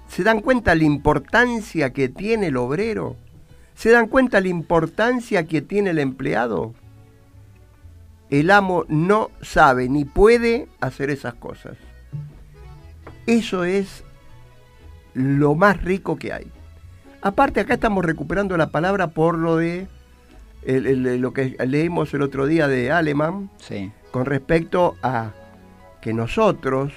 ¿Se 0.09 0.23
dan 0.23 0.41
cuenta 0.41 0.75
la 0.75 0.83
importancia 0.83 1.93
que 1.93 2.09
tiene 2.09 2.47
el 2.47 2.57
obrero? 2.57 3.15
¿Se 3.75 3.91
dan 3.91 4.07
cuenta 4.07 4.41
la 4.41 4.49
importancia 4.49 5.47
que 5.47 5.61
tiene 5.61 5.91
el 5.91 5.99
empleado? 5.99 6.73
El 8.29 8.51
amo 8.51 8.85
no 8.87 9.29
sabe 9.41 9.89
ni 9.89 10.05
puede 10.05 10.67
hacer 10.81 11.09
esas 11.09 11.33
cosas. 11.35 11.77
Eso 13.25 13.63
es 13.63 14.03
lo 15.13 15.55
más 15.55 15.81
rico 15.81 16.17
que 16.17 16.33
hay. 16.33 16.47
Aparte, 17.21 17.59
acá 17.59 17.75
estamos 17.75 18.03
recuperando 18.03 18.57
la 18.57 18.71
palabra 18.71 19.07
por 19.07 19.37
lo 19.37 19.57
de 19.57 19.87
el- 20.63 20.85
el- 20.87 21.21
lo 21.21 21.33
que 21.33 21.55
leímos 21.67 22.13
el 22.13 22.21
otro 22.21 22.45
día 22.45 22.67
de 22.67 22.91
Alemán 22.91 23.49
Sí. 23.57 23.91
con 24.11 24.25
respecto 24.25 24.95
a 25.03 25.31
que 26.01 26.13
nosotros, 26.13 26.93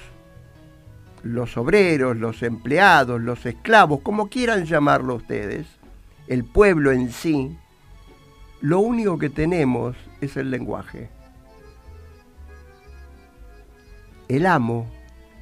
los 1.23 1.57
obreros, 1.57 2.17
los 2.17 2.43
empleados, 2.43 3.21
los 3.21 3.45
esclavos, 3.45 4.01
como 4.01 4.29
quieran 4.29 4.65
llamarlo 4.65 5.15
ustedes, 5.15 5.67
el 6.27 6.43
pueblo 6.43 6.91
en 6.91 7.11
sí, 7.11 7.55
lo 8.61 8.79
único 8.79 9.17
que 9.17 9.29
tenemos 9.29 9.95
es 10.21 10.37
el 10.37 10.49
lenguaje. 10.49 11.09
El 14.27 14.45
amo 14.47 14.89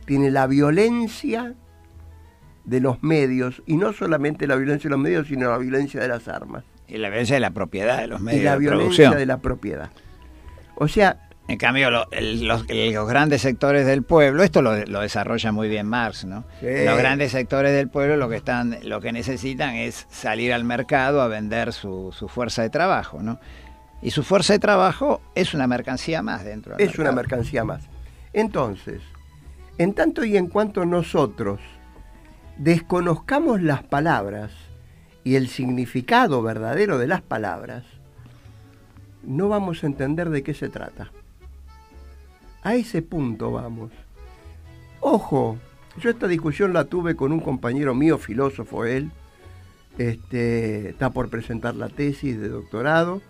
tiene 0.05 0.29
la 0.29 0.47
violencia 0.47 1.53
de 2.65 2.79
los 2.79 3.01
medios, 3.03 3.61
y 3.65 3.75
no 3.77 3.93
solamente 3.93 4.47
la 4.47 4.55
violencia 4.55 4.89
de 4.89 4.95
los 4.95 5.03
medios, 5.03 5.27
sino 5.27 5.49
la 5.49 5.57
violencia 5.57 6.01
de 6.01 6.07
las 6.07 6.27
armas, 6.27 6.63
Y 6.87 6.97
la 6.97 7.09
violencia 7.09 7.35
de 7.35 7.39
la 7.41 7.51
propiedad 7.51 7.99
de 7.99 8.07
los 8.07 8.21
medios 8.21 8.41
y 8.41 8.45
la 8.45 8.53
de 8.53 8.59
violencia 8.59 8.85
producción. 9.05 9.17
de 9.17 9.25
la 9.25 9.37
propiedad. 9.37 9.89
O 10.75 10.87
sea, 10.87 11.29
En 11.47 11.57
cambio, 11.57 11.91
lo- 11.91 12.09
el- 12.11 12.47
los, 12.47 12.65
grandes 12.65 13.41
sectores 13.41 13.85
del 13.85 14.03
pueblo, 14.03 14.43
esto 14.43 14.61
lo, 14.61 14.85
lo 14.85 15.01
desarrolla 15.01 15.51
muy 15.51 15.67
bien 15.67 15.87
Marx, 15.87 16.23
¿no? 16.25 16.45
Sí. 16.61 16.67
Los 16.85 16.97
grandes 16.97 17.31
sectores 17.33 17.73
del 17.73 17.89
pueblo 17.89 18.15
lo 18.15 18.29
que 18.29 18.37
están, 18.37 18.77
lo 18.83 19.01
que 19.01 19.11
necesitan 19.11 19.75
es 19.75 20.07
salir 20.09 20.53
al 20.53 20.63
mercado 20.63 21.21
a 21.21 21.27
vender 21.27 21.73
su, 21.73 22.13
su 22.17 22.29
fuerza 22.29 22.61
de 22.61 22.69
trabajo, 22.69 23.21
¿no? 23.21 23.39
Y 24.01 24.11
su 24.11 24.23
fuerza 24.23 24.53
de 24.53 24.59
trabajo 24.59 25.21
es 25.35 25.53
una 25.53 25.67
mercancía 25.67 26.21
más 26.21 26.43
dentro 26.45 26.75
del 26.77 26.87
es 26.87 26.97
una 26.97 27.11
mercancía 27.11 27.63
más. 27.65 27.83
Entonces, 28.31 29.01
en 29.77 29.93
tanto 29.93 30.23
y 30.23 30.37
en 30.37 30.47
cuanto 30.47 30.85
nosotros 30.85 31.59
desconozcamos 32.57 33.61
las 33.61 33.83
palabras 33.83 34.51
y 35.23 35.35
el 35.35 35.47
significado 35.47 36.41
verdadero 36.41 36.97
de 36.97 37.07
las 37.07 37.21
palabras, 37.21 37.83
no 39.23 39.49
vamos 39.49 39.83
a 39.83 39.87
entender 39.87 40.29
de 40.29 40.43
qué 40.43 40.53
se 40.53 40.69
trata. 40.69 41.11
A 42.63 42.75
ese 42.75 43.01
punto 43.01 43.51
vamos. 43.51 43.91
Ojo, 45.01 45.57
yo 45.99 46.09
esta 46.09 46.27
discusión 46.27 46.73
la 46.73 46.85
tuve 46.85 47.15
con 47.15 47.31
un 47.31 47.39
compañero 47.39 47.93
mío, 47.93 48.17
filósofo 48.17 48.85
él, 48.85 49.11
este, 49.97 50.89
está 50.89 51.11
por 51.11 51.29
presentar 51.29 51.75
la 51.75 51.89
tesis 51.89 52.39
de 52.39 52.49
doctorado, 52.49 53.21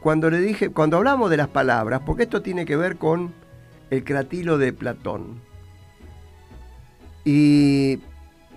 cuando 0.00 0.30
le 0.30 0.40
dije, 0.40 0.70
cuando 0.70 0.96
hablamos 0.96 1.30
de 1.30 1.36
las 1.36 1.48
palabras, 1.48 2.02
porque 2.04 2.24
esto 2.24 2.42
tiene 2.42 2.66
que 2.66 2.76
ver 2.76 2.96
con 2.96 3.32
el 3.90 4.02
cratilo 4.02 4.58
de 4.58 4.72
Platón. 4.72 5.40
Y 7.24 8.00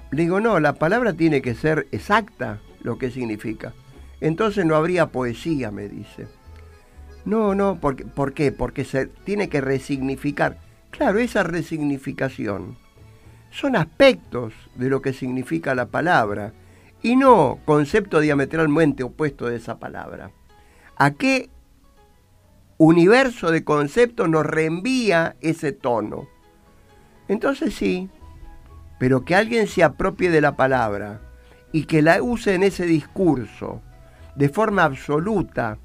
le 0.09 0.23
digo, 0.23 0.39
no, 0.39 0.59
la 0.59 0.73
palabra 0.73 1.13
tiene 1.13 1.43
que 1.43 1.53
ser 1.53 1.87
exacta 1.91 2.61
lo 2.81 2.97
que 2.97 3.11
significa. 3.11 3.73
Entonces 4.21 4.65
no 4.65 4.75
habría 4.75 5.11
poesía, 5.11 5.69
me 5.69 5.87
dice. 5.87 6.27
No, 7.25 7.55
no, 7.55 7.79
¿por 7.79 8.33
qué? 8.33 8.51
Porque 8.51 8.85
se 8.85 9.07
tiene 9.07 9.49
que 9.49 9.59
resignificar. 9.59 10.57
Claro, 10.91 11.19
esa 11.19 11.43
resignificación 11.43 12.77
son 13.51 13.75
aspectos 13.75 14.53
de 14.75 14.89
lo 14.89 15.01
que 15.01 15.13
significa 15.13 15.75
la 15.75 15.87
palabra 15.87 16.53
y 17.01 17.15
no 17.15 17.59
concepto 17.65 18.19
diametralmente 18.19 19.03
opuesto 19.03 19.47
de 19.47 19.57
esa 19.57 19.79
palabra. 19.79 20.31
¿A 20.97 21.11
qué 21.11 21.49
universo 22.77 23.51
de 23.51 23.63
conceptos 23.63 24.29
nos 24.29 24.45
reenvía 24.45 25.35
ese 25.41 25.71
tono? 25.71 26.27
Entonces 27.27 27.73
sí, 27.73 28.09
pero 28.99 29.25
que 29.25 29.35
alguien 29.35 29.67
se 29.67 29.83
apropie 29.83 30.29
de 30.29 30.41
la 30.41 30.55
palabra 30.55 31.21
y 31.71 31.85
que 31.85 32.01
la 32.01 32.21
use 32.21 32.55
en 32.55 32.63
ese 32.63 32.85
discurso 32.85 33.81
de 34.35 34.49
forma 34.49 34.83
absoluta 34.83 35.77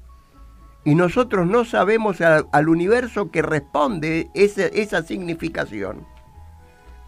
y 0.83 0.95
nosotros 0.95 1.47
no 1.47 1.63
sabemos 1.63 2.21
al, 2.21 2.69
universo 2.69 3.29
que 3.29 3.41
responde 3.41 4.29
esa 4.33 5.03
significación. 5.03 6.07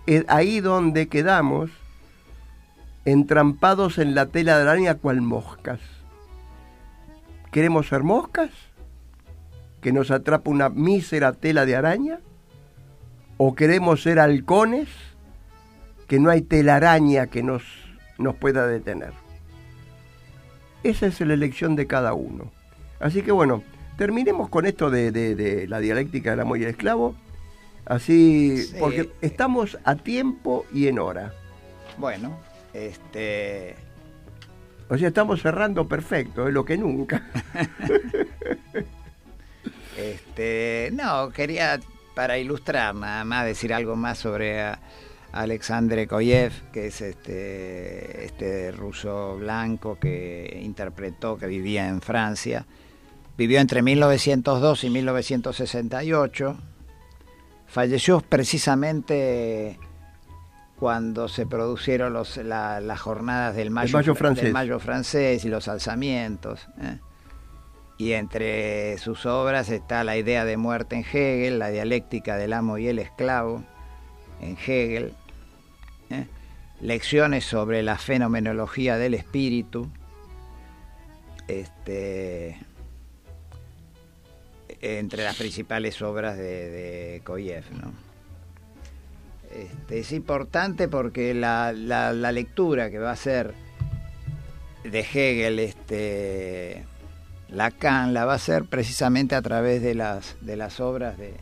Es 0.06 0.26
ahí 0.28 0.60
donde 0.60 1.08
quedamos 1.08 1.72
entrampados 3.06 3.98
en 3.98 4.14
la 4.14 4.28
tela 4.28 4.58
de 4.58 4.64
araña 4.64 4.96
cual 4.96 5.22
moscas. 5.22 5.80
¿Queremos 7.52 7.88
ser 7.88 8.04
moscas? 8.04 8.52
¿Que 9.82 9.92
nos 9.92 10.12
atrapa 10.12 10.52
una 10.52 10.70
mísera 10.70 11.34
tela 11.34 11.66
de 11.66 11.76
araña? 11.76 12.20
¿O 13.38 13.56
queremos 13.56 14.04
ser 14.04 14.20
halcones? 14.20 14.88
Que 16.08 16.20
no 16.20 16.30
hay 16.30 16.42
telaraña 16.42 17.28
que 17.28 17.42
nos, 17.42 17.64
nos 18.20 18.36
pueda 18.36 18.68
detener. 18.68 19.14
Esa 20.84 21.08
es 21.08 21.20
la 21.22 21.34
elección 21.34 21.76
de 21.76 21.88
cada 21.88 22.14
uno. 22.14 22.52
Así 23.04 23.22
que 23.22 23.32
bueno, 23.34 23.62
terminemos 23.98 24.48
con 24.50 24.66
esto 24.66 24.89
de, 24.89 25.12
de- 25.12 25.36
de 25.36 25.68
la 25.68 25.80
dialéctica 25.80 26.32
del 26.32 26.39
amo 26.39 26.56
y 26.56 26.63
el 26.63 26.70
esclavo. 26.70 27.16
Así, 27.86 28.62
Sí. 28.63 28.76
porque 28.80 29.10
estamos 29.22 29.78
a 29.84 29.96
tiempo 29.98 30.66
y 30.74 30.88
en 30.88 31.00
hora. 31.00 31.34
Bueno, 31.98 32.39
este, 32.74 33.76
O 34.89 34.98
sea, 34.98 35.10
estamos 35.10 35.42
cerrando 35.42 35.86
perfecto, 35.88 36.48
es 36.48 36.54
lo 36.54 36.63
que 36.63 36.78
nunca. 36.78 37.28
este, 39.98 40.89
no, 40.94 41.30
quería 41.32 41.80
para 42.16 42.38
ilustrar 42.38 42.96
nada 42.96 43.24
más 43.26 43.46
decir 43.46 43.74
algo 43.74 43.96
más 43.96 44.18
sobre 44.18 44.62
a- 44.62 44.80
Alexandre 45.32 46.08
Koyev, 46.08 46.52
que 46.72 46.88
es 46.88 47.02
este, 47.02 48.26
este 48.26 48.72
ruso 48.72 49.36
blanco 49.38 49.98
que 50.00 50.60
interpretó, 50.63 51.38
que 51.38 51.48
vivía 51.48 51.88
en 51.88 52.02
Francia. 52.02 52.66
Vivió 53.38 53.60
entre 53.60 53.82
1902 53.82 54.84
y 54.84 54.89
1968. 54.89 56.58
Falleció 57.67 58.22
precisamente 58.22 59.80
cuando 60.78 61.28
se 61.28 61.46
produjeron 61.48 62.13
los, 62.13 62.38
la- 62.38 62.80
las 62.82 63.00
jornadas 63.02 63.56
del 63.56 63.72
mayo, 63.72 63.98
mayo 63.98 64.13
fr- 64.13 64.17
francés. 64.17 64.43
del 64.43 64.54
mayo 64.54 64.80
francés 64.80 65.46
y 65.46 65.50
los 65.50 65.67
alzamientos. 65.67 66.67
¿eh? 66.82 67.00
Y 67.98 68.13
entre 68.13 68.98
sus 68.98 69.26
obras 69.26 69.69
está 69.69 70.04
La 70.04 70.17
idea 70.17 70.46
de 70.46 70.58
muerte 70.58 70.96
en 70.98 71.02
Hegel, 71.04 71.58
La 71.60 71.69
dialéctica 71.69 72.36
del 72.38 72.54
amo 72.54 72.78
y 72.78 72.88
el 72.88 73.00
esclavo 73.00 73.63
en 74.41 74.58
Hegel, 74.58 75.13
¿eh? 76.10 76.28
Lecciones 76.82 77.46
sobre 77.46 77.82
la 77.82 77.98
fenomenología 77.98 78.98
del 78.98 79.13
espíritu, 79.13 79.89
este, 81.48 82.58
entre 84.84 85.24
las 85.24 85.38
principales 85.38 86.02
obras 86.02 86.38
de, 86.38 86.69
de 86.69 87.22
Koyev, 87.24 87.63
¿no? 87.72 87.93
Este, 89.56 90.00
es 90.00 90.12
importante 90.12 90.89
porque 90.89 91.34
la, 91.34 91.72
la, 91.72 92.32
lectura 92.32 92.89
que 92.89 93.00
va 93.00 93.12
a 93.12 93.13
hacer 93.13 93.54
de 94.84 95.00
Hegel, 95.00 95.60
este, 95.60 96.84
Lacan, 97.48 98.13
la 98.13 98.26
va 98.26 98.34
a 98.34 98.36
hacer 98.36 98.65
precisamente 98.65 99.36
a 99.36 99.41
través 99.41 99.82
de 99.82 99.96
las, 99.96 100.36
de 100.41 100.58
las 100.58 100.82
obras 100.82 101.17
de, 101.17 101.36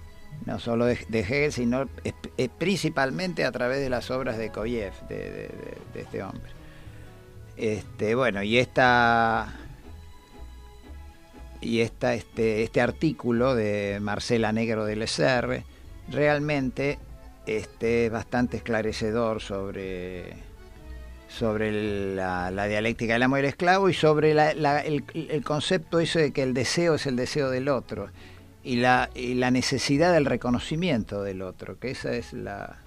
no 0.46 0.60
solo 0.60 0.86
de, 0.86 1.00
de 1.08 1.20
Hegel, 1.22 1.52
sino 1.52 1.90
es 2.38 2.50
principalmente 2.50 3.44
a 3.44 3.52
través 3.52 3.80
de 3.80 3.90
las 3.90 4.12
obras 4.12 4.38
de 4.38 4.52
Koyev, 4.52 4.94
de, 5.08 5.50
de 5.94 6.02
este 6.02 6.22
hombre. 6.22 6.52
Este, 7.58 8.14
bueno, 8.14 8.44
y 8.44 8.58
esta 8.58 9.54
y 11.62 11.82
esta, 11.82 12.16
este, 12.16 12.64
este 12.64 12.82
artículo 12.82 13.56
de 13.56 14.00
Marcela 14.02 14.52
Negro 14.52 14.86
del 14.86 15.04
SR 15.04 15.64
realmente 16.10 16.98
este, 17.46 18.08
es 18.08 18.12
bastante 18.12 18.58
esclarecedor 18.58 19.42
sobre, 19.42 20.34
sobre 21.30 22.16
la, 22.16 22.50
la, 22.50 22.66
dialéctica 22.66 23.14
del 23.14 23.24
amo 23.24 23.38
y 23.38 23.42
el 23.42 23.46
esclavo 23.46 23.90
y 23.90 23.94
sobre 23.94 24.32
el, 24.32 25.04
el, 25.14 25.44
concepto 25.44 26.00
ese 26.00 26.20
de 26.20 26.32
que 26.32 26.44
el 26.44 26.54
deseo 26.56 26.96
es 26.96 27.06
el 27.06 27.16
deseo 27.16 27.52
del 27.52 27.70
otro 27.70 28.10
y 28.64 28.78
la, 28.78 29.12
y 29.14 29.36
la 29.36 29.52
necesidad 29.52 30.14
del 30.14 30.26
reconocimiento 30.26 31.24
del 31.24 31.44
otro, 31.44 31.80
que 31.80 31.92
esa 31.92 32.14
es 32.14 32.34
la, 32.34 32.80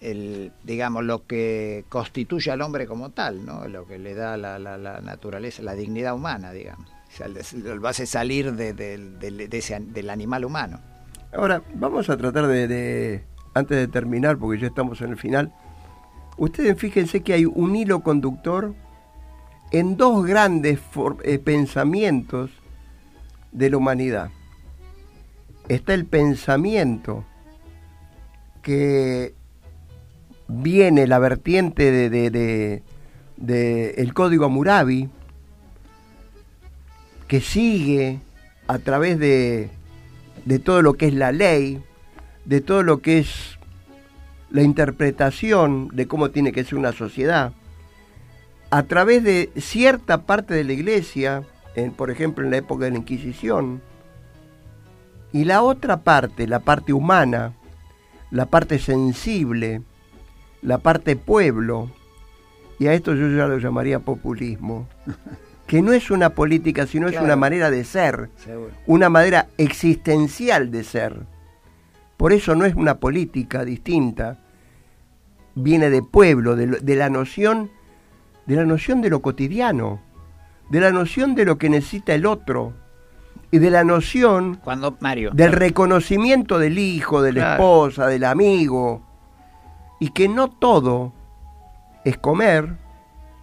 el, 0.00 0.52
digamos, 0.64 1.04
lo 1.04 1.26
que 1.26 1.84
constituye 1.90 2.50
al 2.50 2.62
hombre 2.62 2.86
como 2.86 3.10
tal, 3.10 3.44
¿no? 3.44 3.68
lo 3.68 3.86
que 3.86 3.98
le 3.98 4.14
da 4.14 4.38
la, 4.38 4.58
la 4.58 5.00
naturaleza, 5.00 5.62
la 5.62 5.74
dignidad 5.74 6.14
humana, 6.14 6.52
digamos. 6.52 6.95
Lo 7.62 7.88
hace 7.88 8.06
salir 8.06 8.52
del 8.52 10.10
animal 10.10 10.44
humano. 10.44 10.80
Ahora, 11.32 11.62
vamos 11.74 12.08
a 12.08 12.16
tratar 12.16 12.46
de, 12.46 13.24
antes 13.54 13.76
de 13.76 13.88
terminar, 13.88 14.38
porque 14.38 14.60
ya 14.60 14.68
estamos 14.68 15.00
en 15.00 15.10
el 15.10 15.18
final, 15.18 15.52
ustedes 16.36 16.78
fíjense 16.78 17.22
que 17.22 17.32
hay 17.34 17.44
un 17.44 17.76
hilo 17.76 18.00
conductor 18.00 18.74
en 19.72 19.96
dos 19.96 20.24
grandes 20.24 20.80
eh, 21.24 21.38
pensamientos 21.38 22.50
de 23.52 23.70
la 23.70 23.76
humanidad. 23.76 24.30
Está 25.68 25.94
el 25.94 26.06
pensamiento 26.06 27.24
que 28.62 29.34
viene 30.48 31.06
la 31.06 31.18
vertiente 31.18 31.90
de, 31.90 32.10
de, 32.10 32.82
de, 33.36 33.90
el 33.96 34.14
código 34.14 34.44
Hammurabi, 34.44 35.08
que 37.28 37.40
sigue 37.40 38.20
a 38.68 38.78
través 38.78 39.18
de, 39.18 39.70
de 40.44 40.58
todo 40.58 40.82
lo 40.82 40.94
que 40.94 41.06
es 41.06 41.14
la 41.14 41.32
ley, 41.32 41.82
de 42.44 42.60
todo 42.60 42.82
lo 42.82 42.98
que 42.98 43.18
es 43.18 43.58
la 44.50 44.62
interpretación 44.62 45.88
de 45.92 46.06
cómo 46.06 46.30
tiene 46.30 46.52
que 46.52 46.64
ser 46.64 46.78
una 46.78 46.92
sociedad, 46.92 47.52
a 48.70 48.82
través 48.84 49.22
de 49.22 49.50
cierta 49.56 50.22
parte 50.22 50.54
de 50.54 50.64
la 50.64 50.72
iglesia, 50.72 51.42
por 51.96 52.10
ejemplo 52.10 52.44
en 52.44 52.50
la 52.50 52.58
época 52.58 52.86
de 52.86 52.92
la 52.92 52.98
Inquisición, 52.98 53.82
y 55.32 55.44
la 55.44 55.62
otra 55.62 55.98
parte, 55.98 56.46
la 56.46 56.60
parte 56.60 56.92
humana, 56.92 57.52
la 58.30 58.46
parte 58.46 58.78
sensible, 58.78 59.82
la 60.62 60.78
parte 60.78 61.16
pueblo, 61.16 61.90
y 62.78 62.86
a 62.86 62.94
esto 62.94 63.14
yo 63.14 63.28
ya 63.30 63.46
lo 63.46 63.58
llamaría 63.58 63.98
populismo, 63.98 64.88
que 65.66 65.82
no 65.82 65.92
es 65.92 66.10
una 66.10 66.30
política, 66.30 66.86
sino 66.86 67.06
claro. 67.06 67.18
es 67.18 67.24
una 67.24 67.36
manera 67.36 67.70
de 67.70 67.84
ser, 67.84 68.30
Seguro. 68.36 68.70
una 68.86 69.08
manera 69.08 69.48
existencial 69.58 70.70
de 70.70 70.84
ser. 70.84 71.26
Por 72.16 72.32
eso 72.32 72.54
no 72.54 72.64
es 72.64 72.74
una 72.74 72.98
política 72.98 73.64
distinta, 73.64 74.38
viene 75.54 75.90
de 75.90 76.02
pueblo, 76.02 76.56
de, 76.56 76.66
de, 76.66 76.96
la 76.96 77.10
noción, 77.10 77.70
de 78.46 78.56
la 78.56 78.64
noción 78.64 79.02
de 79.02 79.10
lo 79.10 79.20
cotidiano, 79.20 80.00
de 80.70 80.80
la 80.80 80.92
noción 80.92 81.34
de 81.34 81.44
lo 81.44 81.58
que 81.58 81.68
necesita 81.68 82.14
el 82.14 82.26
otro 82.26 82.72
y 83.50 83.58
de 83.58 83.70
la 83.70 83.84
noción 83.84 84.60
Cuando, 84.62 84.96
Mario, 85.00 85.30
del 85.32 85.52
reconocimiento 85.52 86.58
del 86.58 86.78
hijo, 86.78 87.22
de 87.22 87.32
la 87.32 87.40
claro. 87.40 87.52
esposa, 87.54 88.06
del 88.06 88.24
amigo, 88.24 89.02
y 89.98 90.10
que 90.10 90.28
no 90.28 90.48
todo 90.48 91.12
es 92.04 92.18
comer, 92.18 92.76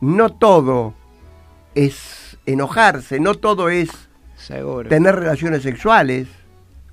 no 0.01 0.29
todo 0.29 0.93
es 1.75 2.38
enojarse, 2.45 3.19
no 3.19 3.36
todo 3.36 3.69
es 3.69 3.89
Seguro. 4.36 4.89
tener 4.89 5.15
relaciones 5.15 5.63
sexuales. 5.63 6.27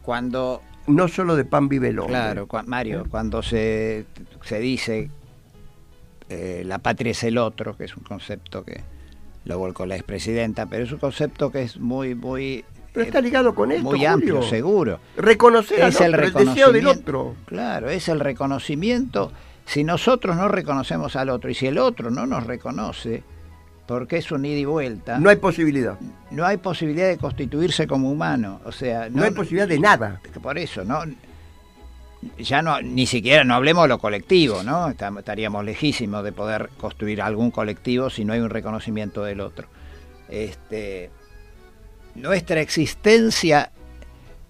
Cuando 0.02 0.62
no 0.86 1.08
solo 1.08 1.36
de 1.36 1.44
pan 1.44 1.68
vive 1.68 1.88
el 1.88 1.98
hombre. 1.98 2.14
Claro, 2.14 2.46
cu 2.46 2.58
Mario, 2.66 3.04
cuando 3.10 3.42
se, 3.42 4.06
se 4.42 4.58
dice 4.58 5.10
eh, 6.28 6.62
la 6.64 6.78
patria 6.78 7.12
es 7.12 7.22
el 7.24 7.38
otro, 7.38 7.76
que 7.76 7.84
es 7.84 7.96
un 7.96 8.02
concepto 8.02 8.64
que 8.64 8.80
lo 9.44 9.58
volcó 9.58 9.86
la 9.86 9.96
expresidenta, 9.96 10.66
pero 10.66 10.84
es 10.84 10.92
un 10.92 10.98
concepto 10.98 11.50
que 11.50 11.62
es 11.62 11.78
muy, 11.78 12.14
muy 12.14 12.64
pero 12.92 13.06
está 13.06 13.20
ligado 13.20 13.54
con 13.54 13.70
esto. 13.70 13.84
Muy 13.84 13.98
Julio. 13.98 14.10
amplio, 14.10 14.42
seguro. 14.42 15.00
Reconocer 15.16 15.80
es 15.80 16.00
al 16.00 16.14
otro, 16.14 16.26
el, 16.26 16.36
el 16.36 16.46
deseo 16.46 16.72
del 16.72 16.86
otro. 16.88 17.36
Claro, 17.46 17.88
es 17.88 18.08
el 18.08 18.18
reconocimiento. 18.20 19.32
Si 19.64 19.84
nosotros 19.84 20.36
no 20.36 20.48
reconocemos 20.48 21.14
al 21.14 21.28
otro 21.28 21.50
y 21.50 21.54
si 21.54 21.66
el 21.68 21.78
otro 21.78 22.10
no 22.10 22.26
nos 22.26 22.46
reconoce, 22.46 23.22
porque 23.90 24.18
es 24.18 24.30
un 24.30 24.44
ida 24.44 24.56
y 24.56 24.64
vuelta. 24.64 25.18
No 25.18 25.30
hay 25.30 25.34
posibilidad. 25.34 25.98
No 26.30 26.46
hay 26.46 26.58
posibilidad 26.58 27.08
de 27.08 27.18
constituirse 27.18 27.88
como 27.88 28.08
humano. 28.08 28.60
O 28.64 28.70
sea, 28.70 29.08
no, 29.10 29.16
no 29.16 29.24
hay 29.24 29.32
posibilidad 29.32 29.66
de 29.66 29.80
nada. 29.80 30.20
Por 30.40 30.58
eso, 30.58 30.84
¿no? 30.84 31.02
Ya 32.38 32.62
no, 32.62 32.80
ni 32.82 33.06
siquiera 33.06 33.42
no 33.42 33.54
hablemos 33.54 33.82
de 33.82 33.88
lo 33.88 33.98
colectivo, 33.98 34.62
¿no? 34.62 34.90
Estaríamos 34.90 35.64
lejísimos 35.64 36.22
de 36.22 36.30
poder 36.30 36.70
construir 36.78 37.20
algún 37.20 37.50
colectivo 37.50 38.10
si 38.10 38.24
no 38.24 38.32
hay 38.32 38.38
un 38.38 38.50
reconocimiento 38.50 39.24
del 39.24 39.40
otro. 39.40 39.66
Este, 40.28 41.10
nuestra 42.14 42.60
existencia, 42.60 43.72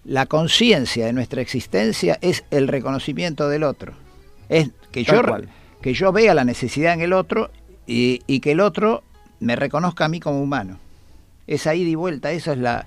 la 0.05 0.27
conciencia 0.27 1.07
de 1.07 1.15
nuestra 1.15 1.41
existencia 1.41 2.19
es 2.21 2.45
el 2.51 2.69
reconocimiento 2.69 3.49
del 3.49 3.63
otro. 3.63 3.95
Es 4.51 4.69
que 4.93 5.03
yo, 5.03 5.23
que 5.81 5.95
yo 5.95 6.13
vea 6.13 6.35
la 6.35 6.45
necesidad 6.45 6.93
en 6.93 7.01
el 7.01 7.15
otro 7.15 7.51
y, 7.87 8.21
y, 8.27 8.41
que 8.41 8.53
el 8.53 8.61
otro 8.61 9.03
me 9.41 9.57
reconozca 9.57 10.05
a 10.05 10.09
mí 10.09 10.21
como 10.21 10.41
humano. 10.41 10.79
Esa 11.47 11.75
ida 11.75 11.89
y 11.89 11.95
vuelta, 11.95 12.31
esa 12.31 12.53
es 12.53 12.59
la, 12.59 12.87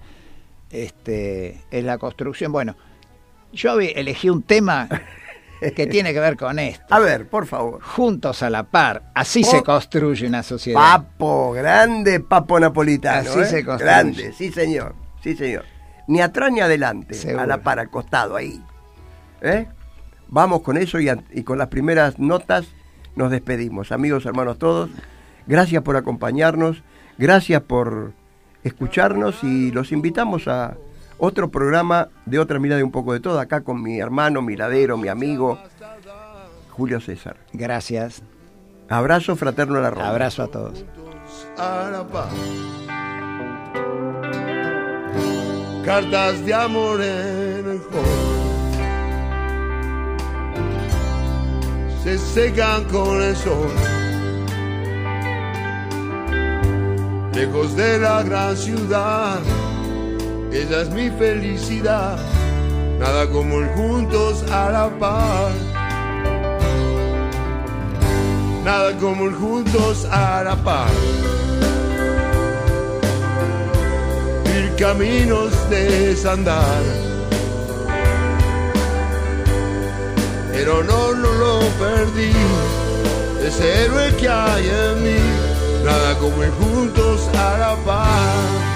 este, 0.72 1.62
es 1.72 1.84
la 1.84 1.98
construcción. 1.98 2.52
Bueno, 2.52 2.76
yo 3.52 3.80
elegí 3.80 4.30
un 4.30 4.44
tema 4.44 4.88
que 5.76 5.88
tiene 5.88 6.14
que 6.14 6.20
ver 6.20 6.38
con 6.38 6.60
esto. 6.60 6.86
A 6.94 7.00
ver, 7.00 7.28
por 7.28 7.46
favor. 7.46 7.82
Juntos 7.82 8.44
a 8.44 8.50
la 8.50 8.64
par, 8.64 9.12
así 9.14 9.44
oh, 9.46 9.52
se 9.52 9.64
construye 9.64 10.28
una 10.28 10.44
sociedad. 10.44 10.80
Papo, 10.80 11.52
grande 11.52 12.20
papo 12.20 12.60
napolitano. 12.60 13.30
Así 13.30 13.40
¿eh? 13.40 13.46
se 13.46 13.66
construye. 13.66 13.92
Grande, 13.92 14.34
sí 14.34 14.52
señor, 14.52 14.96
sí 15.22 15.36
señor. 15.36 15.66
Ni 16.08 16.22
atrás 16.22 16.52
ni 16.52 16.60
adelante, 16.60 17.14
Seguro. 17.14 17.42
a 17.42 17.48
la 17.48 17.60
par, 17.60 17.80
al 17.80 17.90
costado, 17.90 18.36
ahí. 18.36 18.62
¿Eh? 19.42 19.68
Vamos 20.28 20.62
con 20.62 20.78
eso 20.78 21.00
y, 21.00 21.10
y 21.32 21.44
con 21.44 21.58
las 21.58 21.68
primeras 21.68 22.20
notas 22.20 22.66
nos 23.16 23.32
despedimos. 23.32 23.92
Amigos, 23.92 24.26
hermanos 24.26 24.58
todos, 24.58 24.90
gracias 25.48 25.84
por 25.84 25.96
acompañarnos, 25.96 26.84
gracias 27.18 27.62
por 27.62 28.14
escucharnos 28.64 29.44
y 29.44 29.72
los 29.72 29.92
invitamos 29.92 30.48
a 30.48 30.78
otro 31.18 31.52
programa 31.52 32.10
de 32.26 32.40
otra 32.40 32.60
mirada 32.60 32.78
de 32.78 32.84
un 32.84 32.92
poco 32.92 33.14
de 33.14 33.20
todo, 33.20 33.40
acá 33.40 33.62
con 33.62 33.82
mi 33.82 34.00
hermano, 34.00 34.42
mi 34.42 34.56
ladero, 34.56 34.98
mi 34.98 35.08
amigo, 35.08 35.60
Julio 36.72 37.00
César. 37.00 37.38
Gracias. 37.54 38.24
Abrazo 38.90 39.36
fraterno 39.36 39.78
a 39.78 39.82
la 39.82 39.90
ronda. 39.90 40.10
Abrazo 40.10 40.44
a 40.44 40.48
todos. 40.48 40.86
Cartas 45.86 46.46
de 46.46 46.54
amor 46.54 47.02
en 47.02 47.70
el 47.70 47.82
se 52.04 52.18
secan 52.18 52.84
con 52.86 53.22
el 53.22 53.36
sol. 53.36 53.93
Lejos 57.34 57.76
de 57.76 58.00
la 58.00 58.24
gran 58.24 58.56
ciudad 58.56 59.40
esa 60.54 60.84
es 60.84 60.90
mi 60.92 61.10
felicidad, 61.10 62.20
nada 63.00 63.28
como 63.28 63.60
el 63.60 63.70
juntos 63.70 64.44
a 64.52 64.70
la 64.70 65.00
par. 65.00 65.52
Nada 68.64 68.96
como 69.00 69.26
el 69.26 69.34
juntos 69.34 70.06
a 70.12 70.44
la 70.44 70.56
par. 70.56 70.92
Ir 74.56 74.76
caminos 74.76 75.52
de 75.72 76.10
desandar. 76.10 76.84
El 80.54 80.70
honor 80.70 81.18
no 81.18 81.32
lo 81.34 81.60
perdí, 81.80 82.32
ese 83.44 83.86
héroe 83.86 84.16
que 84.18 84.30
hay 84.30 84.70
en 84.70 85.04
mí, 85.04 85.20
nada 85.84 86.18
como 86.18 86.44
el 86.44 86.52
juntos 86.52 87.30
a 87.38 87.58
la 87.58 87.76
par 87.84 88.73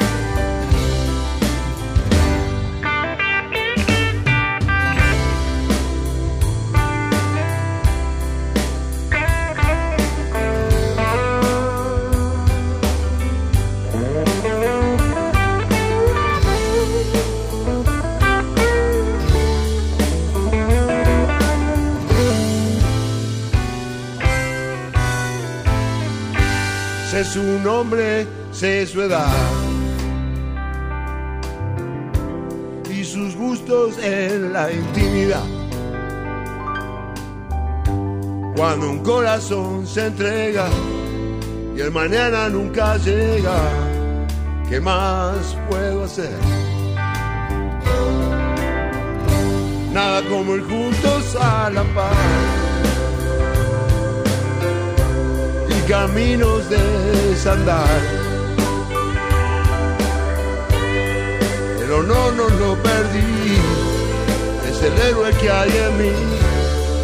sé 27.17 27.23
su 27.23 27.59
nombre, 27.63 28.27
sé 28.51 28.85
su 28.85 29.01
edad. 29.01 29.33
Y 32.89 33.03
sus 33.03 33.35
gustos 33.35 33.97
en 34.03 34.53
la 34.53 34.71
intimidad. 34.71 35.43
Cuando 38.55 38.89
un 38.91 38.99
corazón 38.99 39.87
se 39.87 40.07
entrega 40.07 40.67
y 41.75 41.79
el 41.79 41.91
mañana 41.91 42.49
nunca 42.49 42.97
llega, 42.97 43.57
¿qué 44.69 44.79
más 44.79 45.57
puedo 45.69 46.03
hacer? 46.03 46.37
Nada 49.91 50.21
como 50.29 50.55
ir 50.55 50.63
juntos 50.63 51.35
a 51.39 51.71
la 51.71 51.83
paz 51.95 52.56
caminos 55.87 56.69
de 56.69 56.77
desandar. 57.29 57.99
Pero 61.79 62.03
no, 62.03 62.31
no 62.31 62.49
lo 62.49 62.75
perdí, 62.83 63.57
es 64.69 64.83
el 64.83 64.99
héroe 64.99 65.31
que 65.39 65.49
hay 65.49 65.69
en 65.69 65.97
mí. 65.97 66.11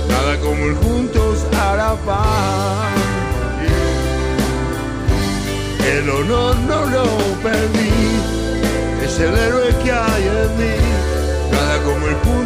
Nada 0.09 0.37
como 0.39 0.65
ir 0.67 0.75
juntos 0.75 1.45
la 1.51 1.95
paz. 2.05 2.93
El 5.95 6.09
honor 6.09 6.55
no 6.67 6.85
lo 6.85 7.05
perdí, 7.41 7.91
es 9.03 9.19
el 9.19 9.37
héroe 9.37 9.69
que 9.83 9.91
hay 9.91 10.23
en 10.23 10.57
mí. 10.57 10.75
Nada 11.51 11.83
como 11.83 12.07
ir 12.07 12.17
juntos 12.25 12.43